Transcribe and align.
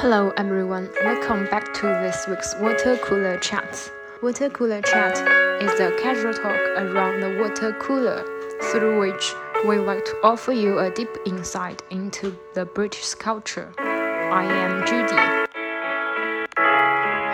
Hello 0.00 0.32
everyone, 0.38 0.88
welcome 1.04 1.44
back 1.50 1.74
to 1.74 1.82
this 1.82 2.26
week's 2.26 2.54
Water 2.56 2.96
Cooler 3.04 3.36
Chat. 3.36 3.92
Water 4.22 4.48
Cooler 4.48 4.80
Chat 4.80 5.18
is 5.60 5.78
a 5.78 5.94
casual 6.00 6.32
talk 6.32 6.56
around 6.78 7.20
the 7.20 7.38
water 7.38 7.76
cooler, 7.78 8.24
through 8.72 8.98
which 8.98 9.34
we 9.68 9.76
like 9.76 10.02
to 10.06 10.16
offer 10.22 10.52
you 10.52 10.78
a 10.78 10.90
deep 10.90 11.10
insight 11.26 11.82
into 11.90 12.34
the 12.54 12.64
British 12.64 13.12
culture. 13.12 13.74
I 13.78 14.44
am 14.46 14.86
Judy. 14.86 15.20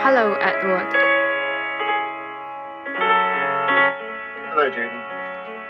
Hello 0.03 0.33
Edward. 0.33 0.91
Hello, 4.51 4.69
Judy. 4.69 4.89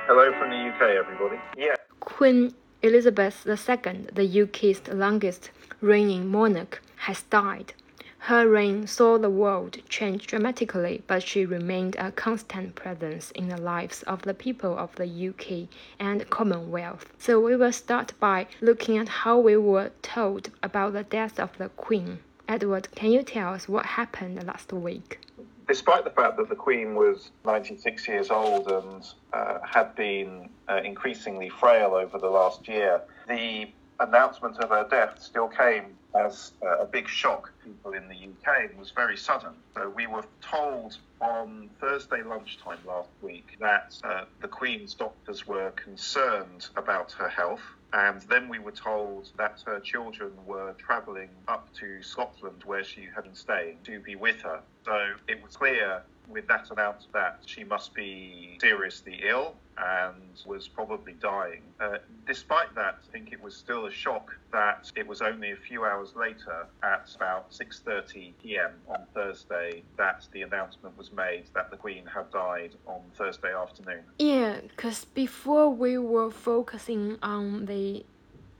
Hello 0.07 0.31
from 0.39 0.49
the 0.49 0.73
UK, 0.73 0.97
everybody. 0.97 1.39
Yeah. 1.55 1.75
Queen 1.99 2.55
Elizabeth 2.81 3.45
II, 3.45 4.07
the 4.13 4.41
UK's 4.41 4.81
longest 4.87 5.51
reigning 5.79 6.27
monarch, 6.27 6.81
has 7.07 7.21
died. 7.23 7.73
Her 8.19 8.49
reign 8.49 8.85
saw 8.85 9.17
the 9.17 9.29
world 9.29 9.77
change 9.87 10.27
dramatically, 10.27 11.03
but 11.07 11.23
she 11.23 11.45
remained 11.45 11.95
a 11.95 12.11
constant 12.11 12.75
presence 12.75 13.31
in 13.31 13.47
the 13.47 13.61
lives 13.61 14.03
of 14.03 14.23
the 14.23 14.33
people 14.33 14.77
of 14.77 14.93
the 14.95 15.07
UK 15.29 15.69
and 15.99 16.29
Commonwealth. 16.29 17.05
So 17.17 17.39
we 17.39 17.55
will 17.55 17.71
start 17.71 18.11
by 18.19 18.47
looking 18.59 18.97
at 18.97 19.07
how 19.07 19.39
we 19.39 19.55
were 19.55 19.91
told 20.01 20.49
about 20.61 20.91
the 20.91 21.03
death 21.03 21.39
of 21.39 21.57
the 21.57 21.69
Queen. 21.69 22.19
Edward, 22.49 22.89
can 22.93 23.11
you 23.11 23.23
tell 23.23 23.53
us 23.53 23.69
what 23.69 23.85
happened 23.85 24.45
last 24.45 24.73
week? 24.73 25.21
Despite 25.65 26.03
the 26.03 26.09
fact 26.09 26.35
that 26.35 26.49
the 26.49 26.55
Queen 26.55 26.93
was 26.93 27.31
96 27.45 28.05
years 28.05 28.29
old 28.29 28.69
and 28.69 29.05
uh, 29.31 29.59
had 29.63 29.95
been 29.95 30.49
uh, 30.67 30.81
increasingly 30.83 31.47
frail 31.47 31.95
over 31.95 32.17
the 32.17 32.29
last 32.29 32.67
year, 32.67 33.01
the 33.29 33.69
announcement 33.99 34.57
of 34.57 34.69
her 34.69 34.87
death 34.89 35.21
still 35.21 35.47
came 35.47 35.97
as 36.15 36.51
uh, 36.63 36.79
a 36.79 36.85
big 36.85 37.07
shock 37.07 37.51
to 37.63 37.69
people 37.69 37.93
in 37.93 38.07
the 38.07 38.15
UK 38.15 38.69
and 38.69 38.79
was 38.79 38.91
very 38.91 39.17
sudden. 39.17 39.51
So 39.75 39.89
we 39.89 40.07
were 40.07 40.23
told 40.41 40.97
on 41.21 41.69
Thursday 41.79 42.23
lunchtime 42.23 42.79
last 42.85 43.09
week 43.21 43.57
that 43.59 43.95
uh, 44.03 44.25
the 44.41 44.47
Queen's 44.47 44.93
doctors 44.93 45.47
were 45.47 45.71
concerned 45.71 46.67
about 46.75 47.11
her 47.13 47.29
health. 47.29 47.61
And 47.93 48.21
then 48.23 48.49
we 48.49 48.59
were 48.59 48.73
told 48.73 49.31
that 49.37 49.63
her 49.65 49.79
children 49.79 50.31
were 50.45 50.73
travelling 50.77 51.29
up 51.47 51.73
to 51.75 52.03
Scotland, 52.03 52.63
where 52.65 52.83
she 52.83 53.07
had 53.15 53.23
been 53.23 53.35
staying, 53.35 53.77
to 53.85 53.99
be 54.01 54.15
with 54.15 54.41
her. 54.41 54.59
So 54.83 55.13
it 55.27 55.41
was 55.41 55.55
clear 55.55 56.03
with 56.27 56.47
that 56.47 56.69
announcement 56.71 57.13
that 57.13 57.39
she 57.45 57.63
must 57.63 57.93
be 57.93 58.57
seriously 58.59 59.21
ill 59.23 59.55
and 59.77 60.41
was 60.45 60.67
probably 60.67 61.13
dying. 61.13 61.61
Uh, 61.79 61.97
despite 62.25 62.73
that, 62.75 62.97
I 63.07 63.11
think 63.11 63.31
it 63.31 63.41
was 63.41 63.55
still 63.55 63.85
a 63.85 63.91
shock 63.91 64.35
that 64.51 64.91
it 64.95 65.05
was 65.05 65.21
only 65.21 65.51
a 65.51 65.55
few 65.55 65.85
hours 65.85 66.15
later, 66.15 66.67
at 66.83 67.13
about 67.15 67.51
6:30 67.51 68.33
p.m. 68.41 68.71
on 68.87 69.05
Thursday, 69.13 69.83
that 69.97 70.27
the 70.31 70.41
announcement 70.41 70.97
was 70.97 71.11
made 71.11 71.45
that 71.53 71.69
the 71.69 71.77
Queen 71.77 72.05
had 72.05 72.31
died 72.31 72.75
on 72.87 73.01
Thursday 73.15 73.53
afternoon. 73.53 74.03
Yeah, 74.19 74.61
because 74.61 75.05
before 75.05 75.69
we 75.69 75.97
were 75.97 76.31
focusing 76.31 77.17
on 77.21 77.65
the 77.65 78.05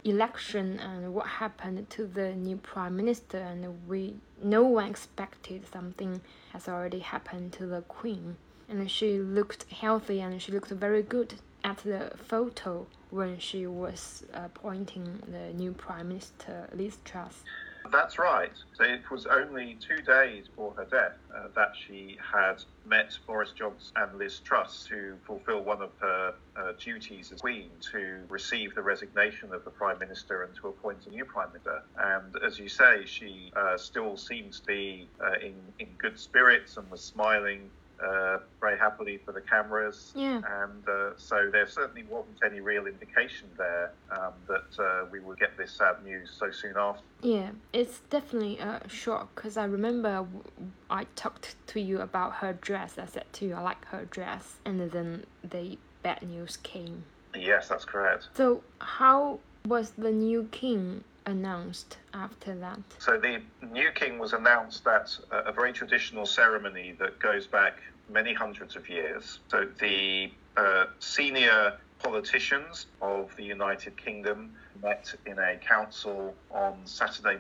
election 0.08 0.80
and 0.80 1.14
what 1.14 1.28
happened 1.28 1.90
to 1.90 2.06
the 2.06 2.34
new 2.34 2.58
prime 2.58 2.96
minister, 2.96 3.38
and 3.38 3.88
we 3.88 4.16
no 4.42 4.64
one 4.64 4.90
expected 4.90 5.66
something 5.72 6.22
has 6.54 6.68
already 6.68 7.00
happened 7.00 7.54
to 7.54 7.66
the 7.66 7.82
queen. 7.82 8.38
And 8.70 8.90
she 8.90 9.20
looked 9.20 9.66
healthy 9.72 10.20
and 10.20 10.42
she 10.42 10.52
looked 10.52 10.70
very 10.70 11.02
good 11.02 11.36
at 11.64 11.78
the 11.78 12.12
photo 12.18 12.86
when 13.10 13.40
she 13.40 13.66
was 13.66 14.24
appointing 14.34 15.24
the 15.32 15.54
new 15.54 15.72
prime 15.72 16.10
minister 16.10 16.70
Liz 16.74 16.98
Truss. 17.06 17.44
That's 17.92 18.20
right. 18.20 18.52
So 18.74 18.84
it 18.84 19.10
was 19.10 19.26
only 19.26 19.78
two 19.86 20.02
days 20.02 20.48
before 20.48 20.74
her 20.76 20.86
death 20.86 21.18
uh, 21.36 21.48
that 21.56 21.74
she 21.76 22.18
had 22.34 22.64
met 22.86 23.18
Boris 23.26 23.52
Johnson 23.52 23.92
and 23.96 24.18
Liz 24.18 24.40
Truss 24.40 24.86
to 24.90 25.18
fulfil 25.26 25.64
one 25.64 25.82
of 25.82 25.92
her 26.00 26.34
uh, 26.56 26.72
duties 26.84 27.32
as 27.32 27.42
Queen 27.42 27.70
to 27.92 28.20
receive 28.30 28.76
the 28.76 28.82
resignation 28.82 29.54
of 29.54 29.64
the 29.64 29.70
Prime 29.70 30.00
Minister 30.00 30.44
and 30.44 30.56
to 30.56 30.70
appoint 30.70 31.06
a 31.08 31.10
new 31.10 31.26
Prime 31.26 31.50
Minister. 31.50 31.84
And 31.98 32.36
as 32.46 32.60
you 32.60 32.70
say, 32.70 33.06
she 33.06 33.52
uh, 33.56 33.78
still 33.78 34.18
seems 34.18 34.60
to 34.62 34.66
be 34.66 35.10
uh, 35.22 35.34
in, 35.46 35.56
in 35.80 35.88
good 35.98 36.20
spirits 36.20 36.78
and 36.78 36.90
was 36.90 37.04
smiling 37.04 37.70
uh, 38.04 38.40
very 38.60 38.78
happily 38.78 39.18
for 39.18 39.32
the 39.32 39.42
cameras. 39.42 40.12
Yeah. 40.16 40.42
And 40.62 40.88
uh, 40.88 41.12
so 41.18 41.50
there 41.52 41.68
certainly 41.68 42.04
wasn't 42.04 42.38
any 42.46 42.60
real 42.60 42.86
indication 42.88 43.48
there 43.58 43.92
um, 44.12 44.34
that 44.48 44.84
uh, 44.84 45.06
we 45.12 45.20
would 45.20 45.40
get 45.40 45.58
this 45.58 45.72
sad 45.72 46.04
news 46.04 46.36
so 46.38 46.52
soon 46.52 46.76
after. 46.78 47.04
Yeah, 47.22 47.52
it's 47.74 48.02
definitely 48.10 48.60
a 48.60 48.82
shock 48.88 49.36
because 49.36 49.58
I 49.58 49.66
remember 49.66 50.28
I 50.90 51.06
talked 51.16 51.56
to 51.68 51.82
you 51.82 52.02
about 52.02 52.36
her 52.36 52.54
dress. 52.54 52.98
I 52.98 53.06
said 53.06 53.26
to 53.34 53.46
you, 53.46 53.56
I 53.56 53.62
like 53.62 53.86
her 53.86 54.06
dress. 54.06 54.56
And 54.66 54.92
then 54.92 55.26
the 55.44 55.78
bad 56.04 56.22
news 56.22 56.58
came. 56.58 57.04
Yes, 57.36 57.68
that's 57.68 57.86
correct. 57.86 58.30
So, 58.36 58.64
how 58.80 59.40
was 59.66 59.92
the 59.92 60.12
new 60.12 60.48
king 60.52 61.04
announced 61.28 61.98
after 62.14 62.56
that? 62.56 62.80
So 62.98 63.20
the 63.20 63.42
new 63.72 63.92
king 63.92 64.18
was 64.18 64.34
announced 64.34 64.88
at 64.88 65.16
a 65.32 65.52
very 65.52 65.74
traditional 65.74 66.26
ceremony 66.26 66.96
that 67.00 67.20
goes 67.20 67.46
back 67.46 67.80
many 68.10 68.34
hundreds 68.34 68.76
of 68.76 68.90
years. 68.90 69.40
So 69.50 69.68
the 69.80 70.32
uh, 70.56 70.86
senior 71.00 71.78
politicians 72.00 72.88
of 73.02 73.36
the 73.36 73.44
United 73.44 73.98
Kingdom 73.98 74.54
met 74.82 75.14
in 75.26 75.38
a 75.38 75.58
council 75.58 76.34
on 76.50 76.80
Saturday. 76.86 77.38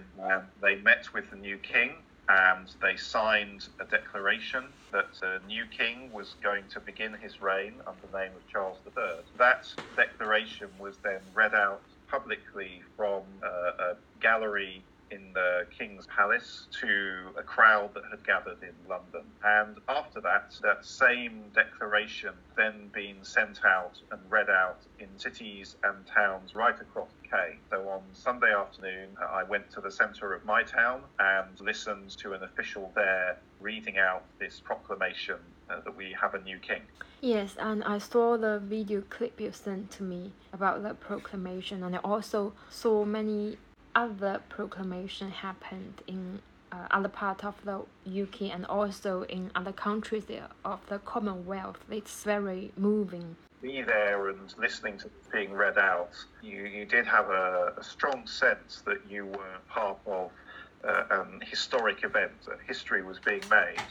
They 0.61 0.75
met 0.75 1.13
with 1.13 1.29
the 1.29 1.37
new 1.37 1.57
king 1.57 1.91
and 2.29 2.69
they 2.81 2.97
signed 2.97 3.69
a 3.79 3.85
declaration 3.85 4.65
that 4.91 5.07
the 5.21 5.39
new 5.47 5.63
king 5.65 6.11
was 6.11 6.35
going 6.43 6.63
to 6.73 6.79
begin 6.81 7.13
his 7.13 7.41
reign 7.41 7.75
under 7.87 8.01
the 8.11 8.17
name 8.19 8.31
of 8.35 8.45
Charles 8.51 8.77
III. 8.85 9.23
That 9.37 9.67
declaration 9.95 10.67
was 10.77 10.97
then 11.03 11.21
read 11.33 11.53
out 11.53 11.81
publicly 12.07 12.81
from 12.95 13.23
uh, 13.43 13.91
a 13.91 13.95
gallery 14.19 14.83
in 15.11 15.31
the 15.33 15.65
King's 15.77 16.05
Palace 16.07 16.67
to 16.81 17.29
a 17.37 17.43
crowd 17.43 17.93
that 17.93 18.03
had 18.09 18.25
gathered 18.25 18.61
in 18.61 18.73
London. 18.89 19.23
And 19.43 19.77
after 19.87 20.19
that, 20.21 20.53
that 20.63 20.85
same 20.85 21.43
declaration 21.53 22.33
then 22.55 22.89
being 22.93 23.17
sent 23.23 23.63
out 23.65 24.01
and 24.11 24.19
read 24.29 24.49
out 24.49 24.79
in 24.99 25.07
cities 25.17 25.75
and 25.83 26.05
towns 26.05 26.55
right 26.55 26.79
across 26.79 27.09
the 27.21 27.37
UK. 27.37 27.55
So 27.69 27.87
on 27.89 28.01
Sunday 28.13 28.53
afternoon, 28.53 29.09
uh, 29.21 29.25
I 29.25 29.43
went 29.43 29.69
to 29.71 29.81
the 29.81 29.91
centre 29.91 30.33
of 30.33 30.43
my 30.45 30.63
town 30.63 31.01
and 31.19 31.59
listened 31.61 32.09
to 32.17 32.33
an 32.33 32.43
official 32.43 32.91
there 32.95 33.37
reading 33.59 33.97
out 33.97 34.23
this 34.39 34.59
proclamation 34.59 35.37
uh, 35.69 35.79
that 35.81 35.95
we 35.95 36.15
have 36.19 36.33
a 36.33 36.41
new 36.41 36.57
king. 36.59 36.81
Yes, 37.21 37.55
and 37.59 37.83
I 37.83 37.97
saw 37.97 38.37
the 38.37 38.59
video 38.59 39.01
clip 39.09 39.39
you 39.39 39.51
sent 39.51 39.91
to 39.91 40.03
me 40.03 40.31
about 40.53 40.83
the 40.83 40.93
proclamation, 40.93 41.83
and 41.83 41.95
I 41.95 41.99
also 41.99 42.53
saw 42.69 43.05
many 43.05 43.57
other 43.95 44.41
proclamation 44.49 45.31
happened 45.31 46.03
in 46.05 46.39
uh, 46.71 46.87
other 46.91 47.09
part 47.09 47.43
of 47.43 47.55
the 47.63 47.81
UK 48.05 48.53
and 48.53 48.65
also 48.65 49.23
in 49.23 49.49
other 49.55 49.71
countries 49.71 50.25
of 50.63 50.79
the 50.87 50.99
Commonwealth. 50.99 51.79
It's 51.89 52.23
very 52.23 52.71
moving. 52.77 53.35
Be 53.61 53.81
there 53.81 54.29
and 54.29 54.53
listening 54.59 54.99
to 54.99 55.09
being 55.33 55.51
read 55.51 55.79
out, 55.79 56.11
you, 56.43 56.65
you 56.65 56.85
did 56.85 57.07
have 57.07 57.29
a, 57.29 57.73
a 57.77 57.83
strong 57.83 58.27
sense 58.27 58.83
that 58.85 58.99
you 59.09 59.25
were 59.25 59.57
part 59.67 59.97
of 60.05 60.29
uh, 60.83 61.03
an 61.09 61.41
historic 61.43 62.03
event, 62.03 62.33
that 62.47 62.59
history 62.67 63.01
was 63.01 63.17
being 63.19 63.41
made, 63.49 63.81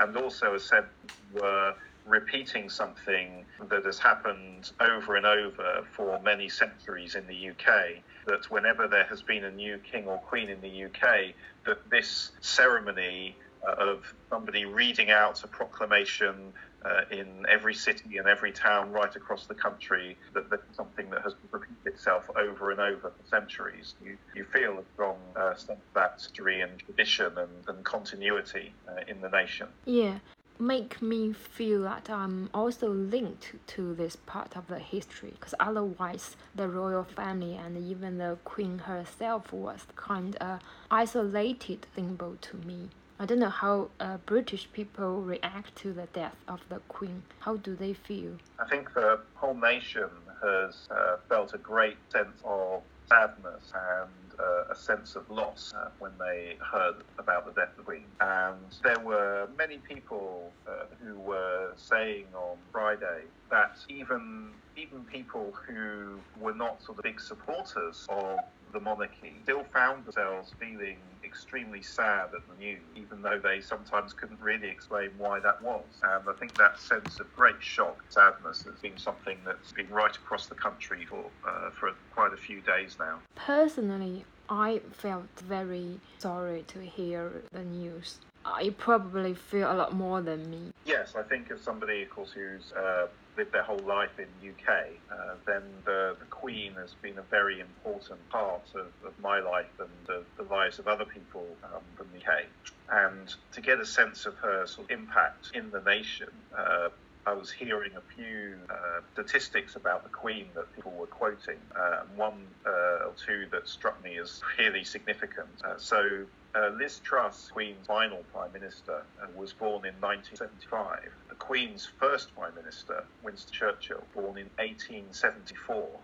and 0.00 0.16
also 0.16 0.54
a 0.54 0.60
said 0.60 0.84
were 1.32 1.74
repeating 2.06 2.68
something 2.68 3.44
that 3.68 3.84
has 3.84 3.98
happened 3.98 4.72
over 4.80 5.16
and 5.16 5.26
over 5.26 5.84
for 5.92 6.18
many 6.20 6.48
centuries 6.48 7.14
in 7.14 7.26
the 7.26 7.50
UK. 7.50 8.02
That 8.26 8.50
whenever 8.50 8.88
there 8.88 9.04
has 9.04 9.22
been 9.22 9.44
a 9.44 9.50
new 9.50 9.78
king 9.78 10.06
or 10.06 10.18
queen 10.18 10.48
in 10.48 10.60
the 10.60 10.84
UK, 10.84 11.34
that 11.66 11.88
this 11.90 12.32
ceremony 12.40 13.36
uh, 13.66 13.72
of 13.72 14.14
somebody 14.30 14.64
reading 14.64 15.10
out 15.10 15.44
a 15.44 15.46
proclamation 15.46 16.52
uh, 16.84 17.02
in 17.10 17.44
every 17.48 17.74
city 17.74 18.16
and 18.16 18.26
every 18.26 18.52
town 18.52 18.90
right 18.92 19.14
across 19.16 19.46
the 19.46 19.54
country 19.54 20.16
that 20.34 20.48
that's 20.50 20.76
something 20.76 21.10
that 21.10 21.22
has 21.22 21.34
repeated 21.50 21.76
itself 21.86 22.30
over 22.36 22.70
and 22.70 22.80
over 22.80 23.10
for 23.10 23.28
centuries. 23.28 23.94
You, 24.02 24.16
you 24.34 24.44
feel 24.44 24.78
a 24.78 24.84
strong 24.94 25.18
uh, 25.36 25.54
sense 25.54 25.70
of 25.70 25.94
that 25.94 26.14
history 26.14 26.60
and 26.60 26.78
tradition 26.78 27.36
and, 27.36 27.50
and 27.68 27.84
continuity 27.84 28.72
uh, 28.88 29.00
in 29.08 29.20
the 29.20 29.28
nation. 29.28 29.68
Yeah, 29.84 30.18
make 30.58 31.00
me 31.00 31.32
feel 31.32 31.82
that 31.82 32.10
I'm 32.10 32.50
also 32.52 32.90
linked 32.90 33.54
to 33.68 33.94
this 33.94 34.16
part 34.16 34.56
of 34.56 34.66
the 34.68 34.78
history 34.78 35.30
because 35.30 35.54
otherwise 35.58 36.36
the 36.54 36.68
royal 36.68 37.04
family 37.04 37.56
and 37.56 37.76
even 37.76 38.18
the 38.18 38.38
queen 38.44 38.78
herself 38.80 39.52
was 39.52 39.86
kind 39.96 40.36
of 40.36 40.60
isolated 40.90 41.86
symbol 41.94 42.36
to 42.42 42.56
me. 42.58 42.90
I 43.20 43.26
don't 43.26 43.38
know 43.38 43.50
how 43.50 43.90
uh, 44.00 44.16
British 44.24 44.66
people 44.72 45.20
react 45.20 45.76
to 45.82 45.92
the 45.92 46.06
death 46.14 46.36
of 46.48 46.62
the 46.70 46.78
Queen. 46.88 47.22
How 47.40 47.56
do 47.58 47.76
they 47.76 47.92
feel? 47.92 48.32
I 48.58 48.66
think 48.66 48.94
the 48.94 49.20
whole 49.34 49.52
nation 49.52 50.08
has 50.42 50.88
uh, 50.90 51.16
felt 51.28 51.52
a 51.52 51.58
great 51.58 51.98
sense 52.10 52.40
of 52.42 52.80
sadness 53.10 53.74
and 53.74 54.40
uh, 54.40 54.72
a 54.72 54.74
sense 54.74 55.16
of 55.16 55.28
loss 55.30 55.74
uh, 55.76 55.90
when 55.98 56.12
they 56.18 56.56
heard 56.72 56.94
about 57.18 57.44
the 57.44 57.52
death 57.60 57.72
of 57.72 57.76
the 57.76 57.82
Queen. 57.82 58.06
And 58.22 58.56
there 58.82 59.00
were 59.00 59.48
many 59.58 59.76
people 59.76 60.50
uh, 60.66 60.84
who 61.04 61.18
were 61.20 61.72
saying 61.76 62.24
on 62.34 62.56
Friday 62.72 63.24
that 63.50 63.76
even 63.90 64.52
even 64.80 65.04
people 65.04 65.52
who 65.66 66.18
were 66.40 66.54
not 66.54 66.82
sort 66.82 66.98
of 66.98 67.04
big 67.04 67.20
supporters 67.20 68.06
of 68.08 68.38
the 68.72 68.80
monarchy 68.80 69.34
still 69.42 69.64
found 69.72 70.04
themselves 70.04 70.52
feeling 70.58 70.98
extremely 71.24 71.82
sad 71.82 72.28
at 72.34 72.48
the 72.48 72.54
news, 72.58 72.80
even 72.94 73.20
though 73.22 73.40
they 73.42 73.60
sometimes 73.60 74.12
couldn't 74.12 74.40
really 74.40 74.68
explain 74.68 75.10
why 75.18 75.40
that 75.40 75.60
was. 75.62 75.84
And 76.02 76.28
I 76.28 76.32
think 76.34 76.56
that 76.56 76.78
sense 76.78 77.20
of 77.20 77.34
great 77.34 77.60
shock, 77.60 78.02
sadness, 78.08 78.62
has 78.62 78.76
been 78.80 78.96
something 78.96 79.38
that's 79.44 79.72
been 79.72 79.90
right 79.90 80.14
across 80.14 80.46
the 80.46 80.54
country 80.54 81.04
for 81.06 81.24
uh, 81.46 81.70
for 81.70 81.92
quite 82.14 82.32
a 82.32 82.36
few 82.36 82.60
days 82.60 82.96
now. 82.98 83.20
Personally, 83.34 84.24
I 84.48 84.80
felt 84.92 85.28
very 85.44 86.00
sorry 86.18 86.64
to 86.68 86.80
hear 86.80 87.42
the 87.52 87.62
news. 87.62 88.18
I 88.44 88.70
probably 88.78 89.34
feel 89.34 89.70
a 89.70 89.74
lot 89.74 89.94
more 89.94 90.22
than 90.22 90.50
me. 90.50 90.72
Yes, 90.84 91.14
I 91.16 91.22
think 91.22 91.50
as 91.50 91.60
somebody, 91.60 92.02
of 92.02 92.10
course, 92.10 92.32
who's 92.32 92.72
uh, 92.72 93.08
lived 93.36 93.52
their 93.52 93.62
whole 93.62 93.78
life 93.80 94.18
in 94.18 94.26
UK, 94.48 94.88
uh, 95.10 95.34
then 95.46 95.62
the, 95.84 96.16
the 96.18 96.26
Queen 96.26 96.72
has 96.74 96.94
been 97.02 97.18
a 97.18 97.22
very 97.22 97.60
important 97.60 98.26
part 98.30 98.62
of, 98.74 98.86
of 99.06 99.18
my 99.20 99.40
life 99.40 99.70
and 99.78 99.90
the, 100.06 100.22
the 100.36 100.42
lives 100.52 100.78
of 100.78 100.88
other 100.88 101.04
people 101.04 101.46
um, 101.64 101.82
from 101.96 102.08
the 102.12 102.18
UK. 102.18 102.44
And 102.90 103.32
to 103.52 103.60
get 103.60 103.78
a 103.78 103.86
sense 103.86 104.26
of 104.26 104.36
her 104.38 104.66
sort 104.66 104.90
of 104.90 104.98
impact 104.98 105.50
in 105.54 105.70
the 105.70 105.80
nation, 105.80 106.28
uh, 106.56 106.88
I 107.30 107.32
was 107.34 107.52
hearing 107.52 107.92
a 107.96 108.00
few 108.16 108.56
uh, 108.68 109.00
statistics 109.12 109.76
about 109.76 110.02
the 110.02 110.08
Queen 110.08 110.48
that 110.56 110.74
people 110.74 110.90
were 110.90 111.06
quoting, 111.06 111.60
uh, 111.78 112.00
one 112.16 112.48
uh, 112.66 113.06
or 113.06 113.14
two 113.24 113.46
that 113.52 113.68
struck 113.68 114.02
me 114.02 114.18
as 114.18 114.40
really 114.58 114.82
significant. 114.82 115.46
Uh, 115.64 115.78
so, 115.78 116.26
uh, 116.56 116.70
Liz 116.76 116.98
Truss, 116.98 117.48
Queen's 117.52 117.86
final 117.86 118.24
Prime 118.32 118.52
Minister, 118.52 119.06
uh, 119.22 119.26
was 119.36 119.52
born 119.52 119.86
in 119.86 119.94
1975. 120.00 120.98
The 121.28 121.36
Queen's 121.36 121.88
first 122.00 122.34
Prime 122.34 122.56
Minister, 122.56 123.04
Winston 123.22 123.52
Churchill, 123.52 124.02
born 124.12 124.36
in 124.36 124.50
1874, 124.58 126.00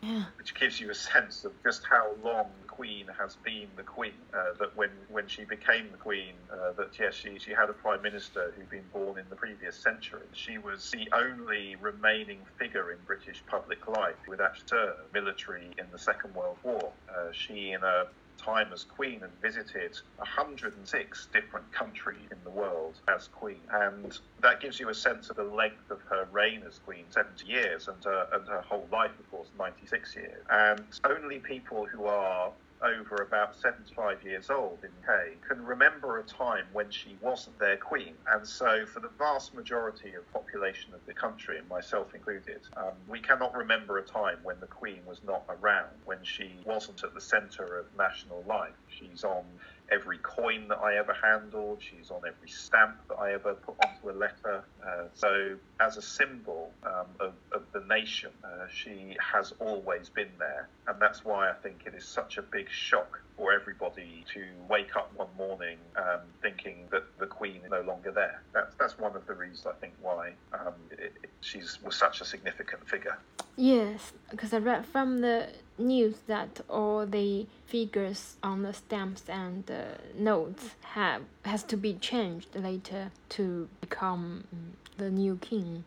Yeah. 0.00 0.24
which 0.38 0.54
gives 0.54 0.80
you 0.80 0.88
a 0.90 0.94
sense 0.94 1.44
of 1.44 1.52
just 1.62 1.82
how 1.84 2.14
long 2.24 2.61
Queen 2.72 3.06
has 3.18 3.36
been 3.44 3.68
the 3.76 3.82
Queen. 3.82 4.14
Uh, 4.32 4.54
that 4.58 4.76
when, 4.76 4.90
when 5.08 5.28
she 5.28 5.44
became 5.44 5.90
the 5.92 5.98
Queen, 5.98 6.34
uh, 6.50 6.72
that 6.72 6.98
yes, 6.98 7.14
she, 7.14 7.38
she 7.38 7.50
had 7.52 7.68
a 7.68 7.72
Prime 7.72 8.02
Minister 8.02 8.52
who'd 8.56 8.70
been 8.70 8.88
born 8.92 9.18
in 9.18 9.28
the 9.28 9.36
previous 9.36 9.76
century. 9.76 10.26
She 10.32 10.58
was 10.58 10.90
the 10.90 11.08
only 11.12 11.76
remaining 11.76 12.40
figure 12.58 12.90
in 12.90 12.98
British 13.06 13.42
public 13.46 13.86
life 13.86 14.16
actually 14.42 14.68
served 14.68 15.12
military 15.12 15.70
in 15.78 15.86
the 15.92 15.98
Second 15.98 16.34
World 16.34 16.56
War. 16.62 16.92
Uh, 17.08 17.32
she, 17.32 17.72
in 17.72 17.82
a 17.82 18.06
time 18.38 18.72
as 18.72 18.82
queen 18.82 19.22
and 19.22 19.32
visited 19.40 19.96
106 20.16 21.28
different 21.32 21.70
countries 21.72 22.26
in 22.30 22.38
the 22.44 22.50
world 22.50 22.98
as 23.08 23.28
queen 23.28 23.60
and 23.70 24.18
that 24.40 24.60
gives 24.60 24.80
you 24.80 24.88
a 24.88 24.94
sense 24.94 25.30
of 25.30 25.36
the 25.36 25.44
length 25.44 25.90
of 25.90 26.00
her 26.10 26.26
reign 26.32 26.62
as 26.66 26.78
queen 26.78 27.04
70 27.10 27.46
years 27.46 27.88
and 27.88 28.02
her, 28.02 28.26
and 28.32 28.48
her 28.48 28.60
whole 28.62 28.88
life 28.90 29.12
of 29.18 29.30
course 29.30 29.48
96 29.58 30.16
years 30.16 30.44
and 30.50 30.82
only 31.04 31.38
people 31.38 31.86
who 31.86 32.06
are 32.06 32.50
over 32.82 33.16
about 33.16 33.56
75 33.56 34.22
years 34.24 34.50
old 34.50 34.78
in 34.82 34.90
UK 35.02 35.40
can 35.46 35.64
remember 35.64 36.18
a 36.18 36.22
time 36.24 36.66
when 36.72 36.90
she 36.90 37.16
wasn't 37.20 37.58
their 37.58 37.76
queen. 37.76 38.14
And 38.32 38.46
so, 38.46 38.84
for 38.86 39.00
the 39.00 39.10
vast 39.18 39.54
majority 39.54 40.14
of 40.14 40.30
population 40.32 40.92
of 40.94 41.04
the 41.06 41.14
country, 41.14 41.58
and 41.58 41.68
myself 41.68 42.14
included, 42.14 42.60
um, 42.76 42.92
we 43.08 43.20
cannot 43.20 43.54
remember 43.54 43.98
a 43.98 44.02
time 44.02 44.38
when 44.42 44.58
the 44.60 44.66
queen 44.66 45.00
was 45.06 45.20
not 45.26 45.44
around, 45.48 45.90
when 46.04 46.18
she 46.22 46.58
wasn't 46.64 47.02
at 47.04 47.14
the 47.14 47.20
centre 47.20 47.78
of 47.78 47.86
national 47.96 48.44
life. 48.46 48.74
She's 48.88 49.24
on 49.24 49.44
every 49.92 50.18
coin 50.18 50.68
that 50.68 50.78
I 50.78 50.96
ever 50.96 51.14
handled. 51.22 51.80
She's 51.80 52.10
on 52.10 52.22
every 52.26 52.48
stamp 52.48 52.96
that 53.08 53.16
I 53.16 53.34
ever 53.34 53.54
put 53.54 53.76
onto 53.84 54.10
a 54.10 54.16
letter. 54.18 54.64
Uh, 54.84 55.04
so, 55.14 55.56
as 55.80 55.96
a 55.96 56.02
symbol 56.02 56.72
um, 56.84 57.06
of, 57.20 57.34
of 57.52 57.62
the 57.72 57.80
nation, 57.88 58.30
uh, 58.44 58.66
she 58.72 59.16
has 59.20 59.52
always 59.60 60.08
been 60.08 60.30
there. 60.38 60.68
And 60.86 61.00
that's 61.00 61.24
why 61.24 61.50
I 61.50 61.54
think 61.54 61.82
it 61.86 61.94
is 61.94 62.04
such 62.04 62.38
a 62.38 62.42
big 62.42 62.68
shock 62.70 63.20
for 63.36 63.52
everybody 63.52 64.24
to 64.34 64.44
wake 64.68 64.94
up 64.96 65.12
one 65.16 65.28
morning 65.36 65.78
um, 65.96 66.20
thinking 66.42 66.86
that 66.90 67.04
the 67.18 67.26
Queen 67.26 67.60
is 67.64 67.70
no 67.70 67.80
longer 67.82 68.10
there. 68.10 68.42
That's, 68.52 68.74
that's 68.76 68.98
one 68.98 69.16
of 69.16 69.26
the 69.26 69.34
reasons 69.34 69.66
I 69.66 69.72
think 69.80 69.94
why 70.00 70.32
um, 70.52 70.74
it, 70.90 71.14
it, 71.22 71.30
she's 71.40 71.78
was 71.82 71.96
such 71.96 72.20
a 72.20 72.24
significant 72.24 72.88
figure. 72.88 73.18
Yes, 73.56 74.12
because 74.30 74.54
I 74.54 74.58
read 74.58 74.86
from 74.86 75.20
the 75.20 75.48
news 75.82 76.16
that 76.26 76.60
all 76.68 77.06
the 77.06 77.46
figures 77.66 78.36
on 78.42 78.62
the 78.62 78.72
stamps 78.72 79.24
and 79.28 79.70
uh, 79.70 79.98
notes 80.16 80.70
have 80.82 81.22
has 81.44 81.62
to 81.64 81.76
be 81.76 81.94
changed 81.94 82.54
later 82.54 83.10
to 83.30 83.68
become 83.80 84.44
mm, 84.54 84.98
the 84.98 85.10
new 85.10 85.36
king. 85.36 85.84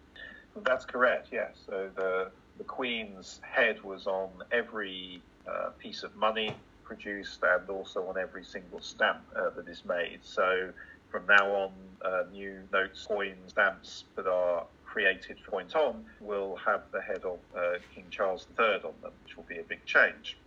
That's 0.63 0.86
correct. 0.86 1.30
Yes. 1.31 1.57
So 1.65 1.89
the 1.95 2.31
the 2.57 2.63
Queen's 2.63 3.42
head 3.44 3.83
was 3.83 4.07
on 4.07 4.30
every 4.51 5.21
uh, 5.47 5.69
piece 5.77 6.03
of 6.03 6.15
money 6.15 6.56
produced 6.83 7.39
and 7.44 7.69
also 7.69 8.07
on 8.07 8.18
every 8.18 8.44
single 8.44 8.80
stamp 8.80 9.24
uh, 9.36 9.50
that 9.56 9.68
is 9.68 9.83
made. 9.86 10.19
So 10.21 10.71
from 11.09 11.25
now 11.27 11.50
on, 11.51 11.71
uh, 12.03 12.24
new 12.31 12.62
notes, 12.71 13.06
coins, 13.07 13.51
stamps 13.51 14.06
that 14.15 14.27
are 14.27 14.65
created 14.95 15.38
point 15.44 15.75
on 15.75 16.06
will 16.21 16.56
have 16.56 16.83
the 16.94 17.01
head 17.01 17.25
of 17.25 17.39
uh, 17.53 17.74
King 17.94 18.06
Charles 18.09 18.47
III 18.57 18.75
on 18.75 18.94
them, 19.01 19.12
which 19.25 19.36
will 19.36 19.44
be 19.44 19.57
a 19.57 19.63
big 19.63 19.83
change. 19.86 20.38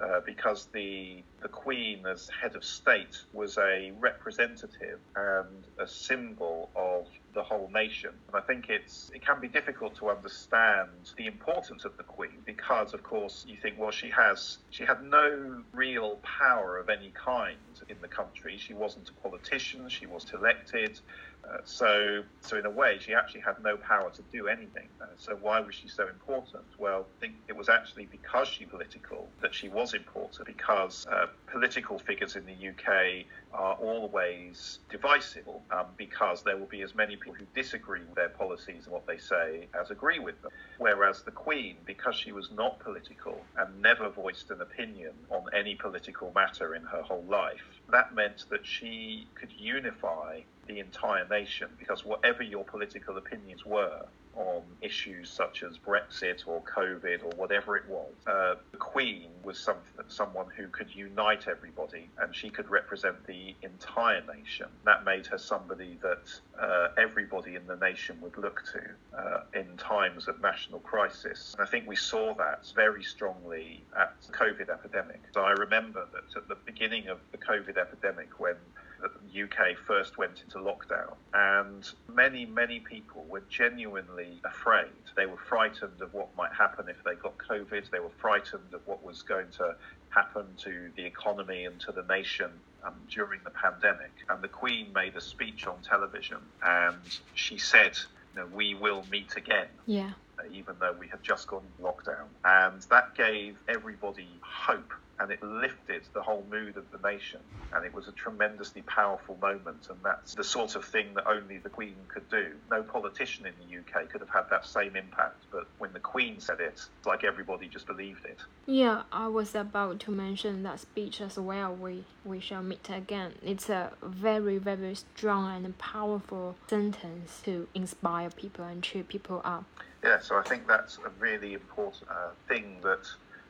Uh, 0.00 0.20
because 0.24 0.66
the 0.66 1.24
the 1.42 1.48
Queen 1.48 2.06
as 2.06 2.30
head 2.40 2.54
of 2.54 2.64
state 2.64 3.16
was 3.32 3.58
a 3.58 3.92
representative 3.98 5.00
and 5.16 5.64
a 5.80 5.88
symbol 5.88 6.70
of 6.76 7.08
the 7.34 7.42
whole 7.42 7.68
nation. 7.74 8.10
And 8.28 8.36
I 8.36 8.40
think 8.46 8.68
it's 8.68 9.10
it 9.12 9.26
can 9.26 9.40
be 9.40 9.48
difficult 9.48 9.96
to 9.96 10.10
understand 10.10 10.90
the 11.16 11.26
importance 11.26 11.84
of 11.84 11.96
the 11.96 12.04
Queen 12.04 12.38
because, 12.46 12.94
of 12.94 13.02
course, 13.02 13.44
you 13.48 13.56
think, 13.56 13.76
well, 13.76 13.90
she 13.90 14.10
has 14.10 14.58
she 14.70 14.84
had 14.84 15.02
no 15.02 15.64
real 15.72 16.20
power 16.22 16.78
of 16.78 16.88
any 16.88 17.12
kind 17.14 17.56
in 17.88 17.96
the 18.00 18.08
country. 18.08 18.56
She 18.56 18.74
wasn't 18.74 19.08
a 19.08 19.12
politician. 19.14 19.88
She 19.88 20.06
was 20.06 20.24
elected. 20.32 21.00
Uh, 21.50 21.58
so, 21.64 22.22
so 22.40 22.58
in 22.58 22.66
a 22.66 22.70
way, 22.70 22.98
she 23.00 23.14
actually 23.14 23.40
had 23.40 23.62
no 23.62 23.76
power 23.76 24.10
to 24.10 24.22
do 24.32 24.48
anything. 24.48 24.88
Uh, 25.00 25.06
so, 25.16 25.36
why 25.40 25.60
was 25.60 25.74
she 25.74 25.88
so 25.88 26.06
important? 26.08 26.64
Well, 26.78 27.06
I 27.16 27.20
think 27.20 27.36
it 27.48 27.56
was 27.56 27.68
actually 27.68 28.06
because 28.06 28.48
she 28.48 28.64
political 28.66 29.28
that 29.40 29.54
she 29.54 29.68
was 29.68 29.94
important. 29.94 30.46
Because 30.46 31.06
uh, 31.06 31.26
political 31.46 31.98
figures 31.98 32.36
in 32.36 32.44
the 32.44 32.68
UK 32.68 33.24
are 33.52 33.74
always 33.74 34.80
divisive, 34.90 35.48
um, 35.70 35.86
because 35.96 36.42
there 36.42 36.56
will 36.56 36.66
be 36.66 36.82
as 36.82 36.94
many 36.94 37.16
people 37.16 37.34
who 37.34 37.46
disagree 37.54 38.00
with 38.00 38.14
their 38.14 38.28
policies 38.28 38.84
and 38.84 38.92
what 38.92 39.06
they 39.06 39.18
say 39.18 39.68
as 39.78 39.90
agree 39.90 40.18
with 40.18 40.40
them. 40.42 40.50
Whereas 40.78 41.22
the 41.22 41.30
Queen, 41.30 41.76
because 41.86 42.14
she 42.14 42.32
was 42.32 42.50
not 42.50 42.78
political 42.80 43.40
and 43.56 43.80
never 43.80 44.10
voiced 44.10 44.50
an 44.50 44.60
opinion 44.60 45.12
on 45.30 45.44
any 45.54 45.74
political 45.74 46.30
matter 46.34 46.74
in 46.74 46.82
her 46.82 47.02
whole 47.02 47.24
life, 47.28 47.80
that 47.90 48.14
meant 48.14 48.44
that 48.50 48.66
she 48.66 49.26
could 49.34 49.52
unify 49.56 50.40
the 50.68 50.78
entire 50.80 51.26
nation 51.28 51.68
because 51.78 52.04
whatever 52.04 52.42
your 52.42 52.64
political 52.64 53.16
opinions 53.16 53.64
were 53.64 54.04
on 54.38 54.62
issues 54.80 55.28
such 55.28 55.64
as 55.64 55.78
Brexit 55.78 56.46
or 56.46 56.62
COVID 56.62 57.24
or 57.24 57.30
whatever 57.36 57.76
it 57.76 57.88
was, 57.88 58.12
uh, 58.26 58.54
the 58.70 58.76
Queen 58.78 59.30
was 59.42 59.58
some, 59.58 59.78
someone 60.06 60.46
who 60.56 60.68
could 60.68 60.94
unite 60.94 61.48
everybody 61.48 62.08
and 62.18 62.34
she 62.34 62.48
could 62.48 62.70
represent 62.70 63.26
the 63.26 63.54
entire 63.62 64.22
nation. 64.32 64.68
That 64.84 65.04
made 65.04 65.26
her 65.26 65.38
somebody 65.38 65.98
that 66.02 66.40
uh, 66.60 66.88
everybody 66.96 67.56
in 67.56 67.66
the 67.66 67.76
nation 67.76 68.18
would 68.20 68.38
look 68.38 68.62
to 68.72 69.18
uh, 69.18 69.40
in 69.58 69.76
times 69.76 70.28
of 70.28 70.40
national 70.40 70.80
crisis. 70.80 71.54
And 71.58 71.66
I 71.66 71.70
think 71.70 71.88
we 71.88 71.96
saw 71.96 72.34
that 72.34 72.70
very 72.76 73.02
strongly 73.02 73.82
at 73.98 74.14
the 74.24 74.32
COVID 74.32 74.70
epidemic. 74.70 75.20
So 75.34 75.40
I 75.40 75.50
remember 75.50 76.06
that 76.12 76.36
at 76.36 76.48
the 76.48 76.56
beginning 76.64 77.08
of 77.08 77.18
the 77.32 77.38
COVID 77.38 77.76
epidemic 77.76 78.38
when 78.38 78.56
the 79.00 79.42
UK 79.42 79.76
first 79.86 80.18
went 80.18 80.42
into 80.42 80.58
lockdown, 80.58 81.14
and 81.34 81.88
many, 82.12 82.46
many 82.46 82.80
people 82.80 83.24
were 83.28 83.42
genuinely 83.48 84.40
afraid. 84.44 84.90
They 85.16 85.26
were 85.26 85.36
frightened 85.36 86.00
of 86.00 86.12
what 86.14 86.34
might 86.36 86.52
happen 86.52 86.88
if 86.88 87.02
they 87.04 87.14
got 87.14 87.38
COVID. 87.38 87.90
They 87.90 88.00
were 88.00 88.10
frightened 88.18 88.72
of 88.72 88.86
what 88.86 89.04
was 89.04 89.22
going 89.22 89.48
to 89.58 89.76
happen 90.10 90.46
to 90.58 90.90
the 90.96 91.04
economy 91.04 91.64
and 91.64 91.78
to 91.80 91.92
the 91.92 92.02
nation 92.02 92.50
um, 92.84 92.94
during 93.08 93.40
the 93.44 93.50
pandemic. 93.50 94.12
And 94.28 94.42
the 94.42 94.48
Queen 94.48 94.92
made 94.92 95.16
a 95.16 95.20
speech 95.20 95.66
on 95.66 95.76
television, 95.82 96.38
and 96.62 96.96
she 97.34 97.58
said, 97.58 97.96
you 98.34 98.40
know, 98.40 98.46
"We 98.46 98.74
will 98.74 99.04
meet 99.10 99.36
again." 99.36 99.68
Yeah. 99.86 100.12
Even 100.52 100.74
though 100.80 100.94
we 100.98 101.08
had 101.08 101.22
just 101.22 101.46
gone 101.48 101.66
lockdown. 101.80 102.26
And 102.44 102.82
that 102.90 103.14
gave 103.14 103.56
everybody 103.68 104.28
hope 104.40 104.92
and 105.20 105.30
it 105.32 105.42
lifted 105.42 106.02
the 106.14 106.22
whole 106.22 106.44
mood 106.50 106.76
of 106.76 106.84
the 106.92 107.08
nation. 107.08 107.40
And 107.72 107.84
it 107.84 107.92
was 107.92 108.08
a 108.08 108.12
tremendously 108.12 108.82
powerful 108.82 109.36
moment, 109.42 109.88
and 109.90 109.98
that's 110.02 110.34
the 110.34 110.44
sort 110.44 110.76
of 110.76 110.84
thing 110.84 111.12
that 111.14 111.26
only 111.26 111.58
the 111.58 111.68
Queen 111.68 111.96
could 112.08 112.28
do. 112.30 112.52
No 112.70 112.82
politician 112.82 113.46
in 113.46 113.52
the 113.60 113.78
UK 113.78 114.08
could 114.08 114.20
have 114.20 114.30
had 114.30 114.48
that 114.50 114.64
same 114.64 114.96
impact, 114.96 115.44
but 115.50 115.66
when 115.78 115.92
the 115.92 116.00
Queen 116.00 116.40
said 116.40 116.60
it, 116.60 116.80
like 117.04 117.24
everybody 117.24 117.68
just 117.68 117.86
believed 117.86 118.24
it. 118.24 118.38
Yeah, 118.66 119.02
I 119.12 119.28
was 119.28 119.54
about 119.54 120.00
to 120.00 120.10
mention 120.10 120.62
that 120.62 120.80
speech 120.80 121.20
as 121.20 121.38
well. 121.38 121.74
We 121.74 122.04
we 122.24 122.40
shall 122.40 122.62
meet 122.62 122.88
again. 122.88 123.34
It's 123.42 123.68
a 123.68 123.92
very 124.02 124.58
very 124.58 124.94
strong 124.94 125.64
and 125.64 125.76
powerful 125.78 126.56
sentence 126.68 127.42
to 127.44 127.68
inspire 127.74 128.30
people 128.30 128.64
and 128.64 128.82
cheer 128.82 129.02
people 129.02 129.40
up. 129.44 129.64
Yeah, 130.04 130.20
so 130.20 130.36
I 130.38 130.42
think 130.42 130.68
that's 130.68 130.98
a 130.98 131.10
really 131.18 131.54
important 131.54 132.08
uh, 132.10 132.30
thing 132.48 132.80
that 132.82 133.04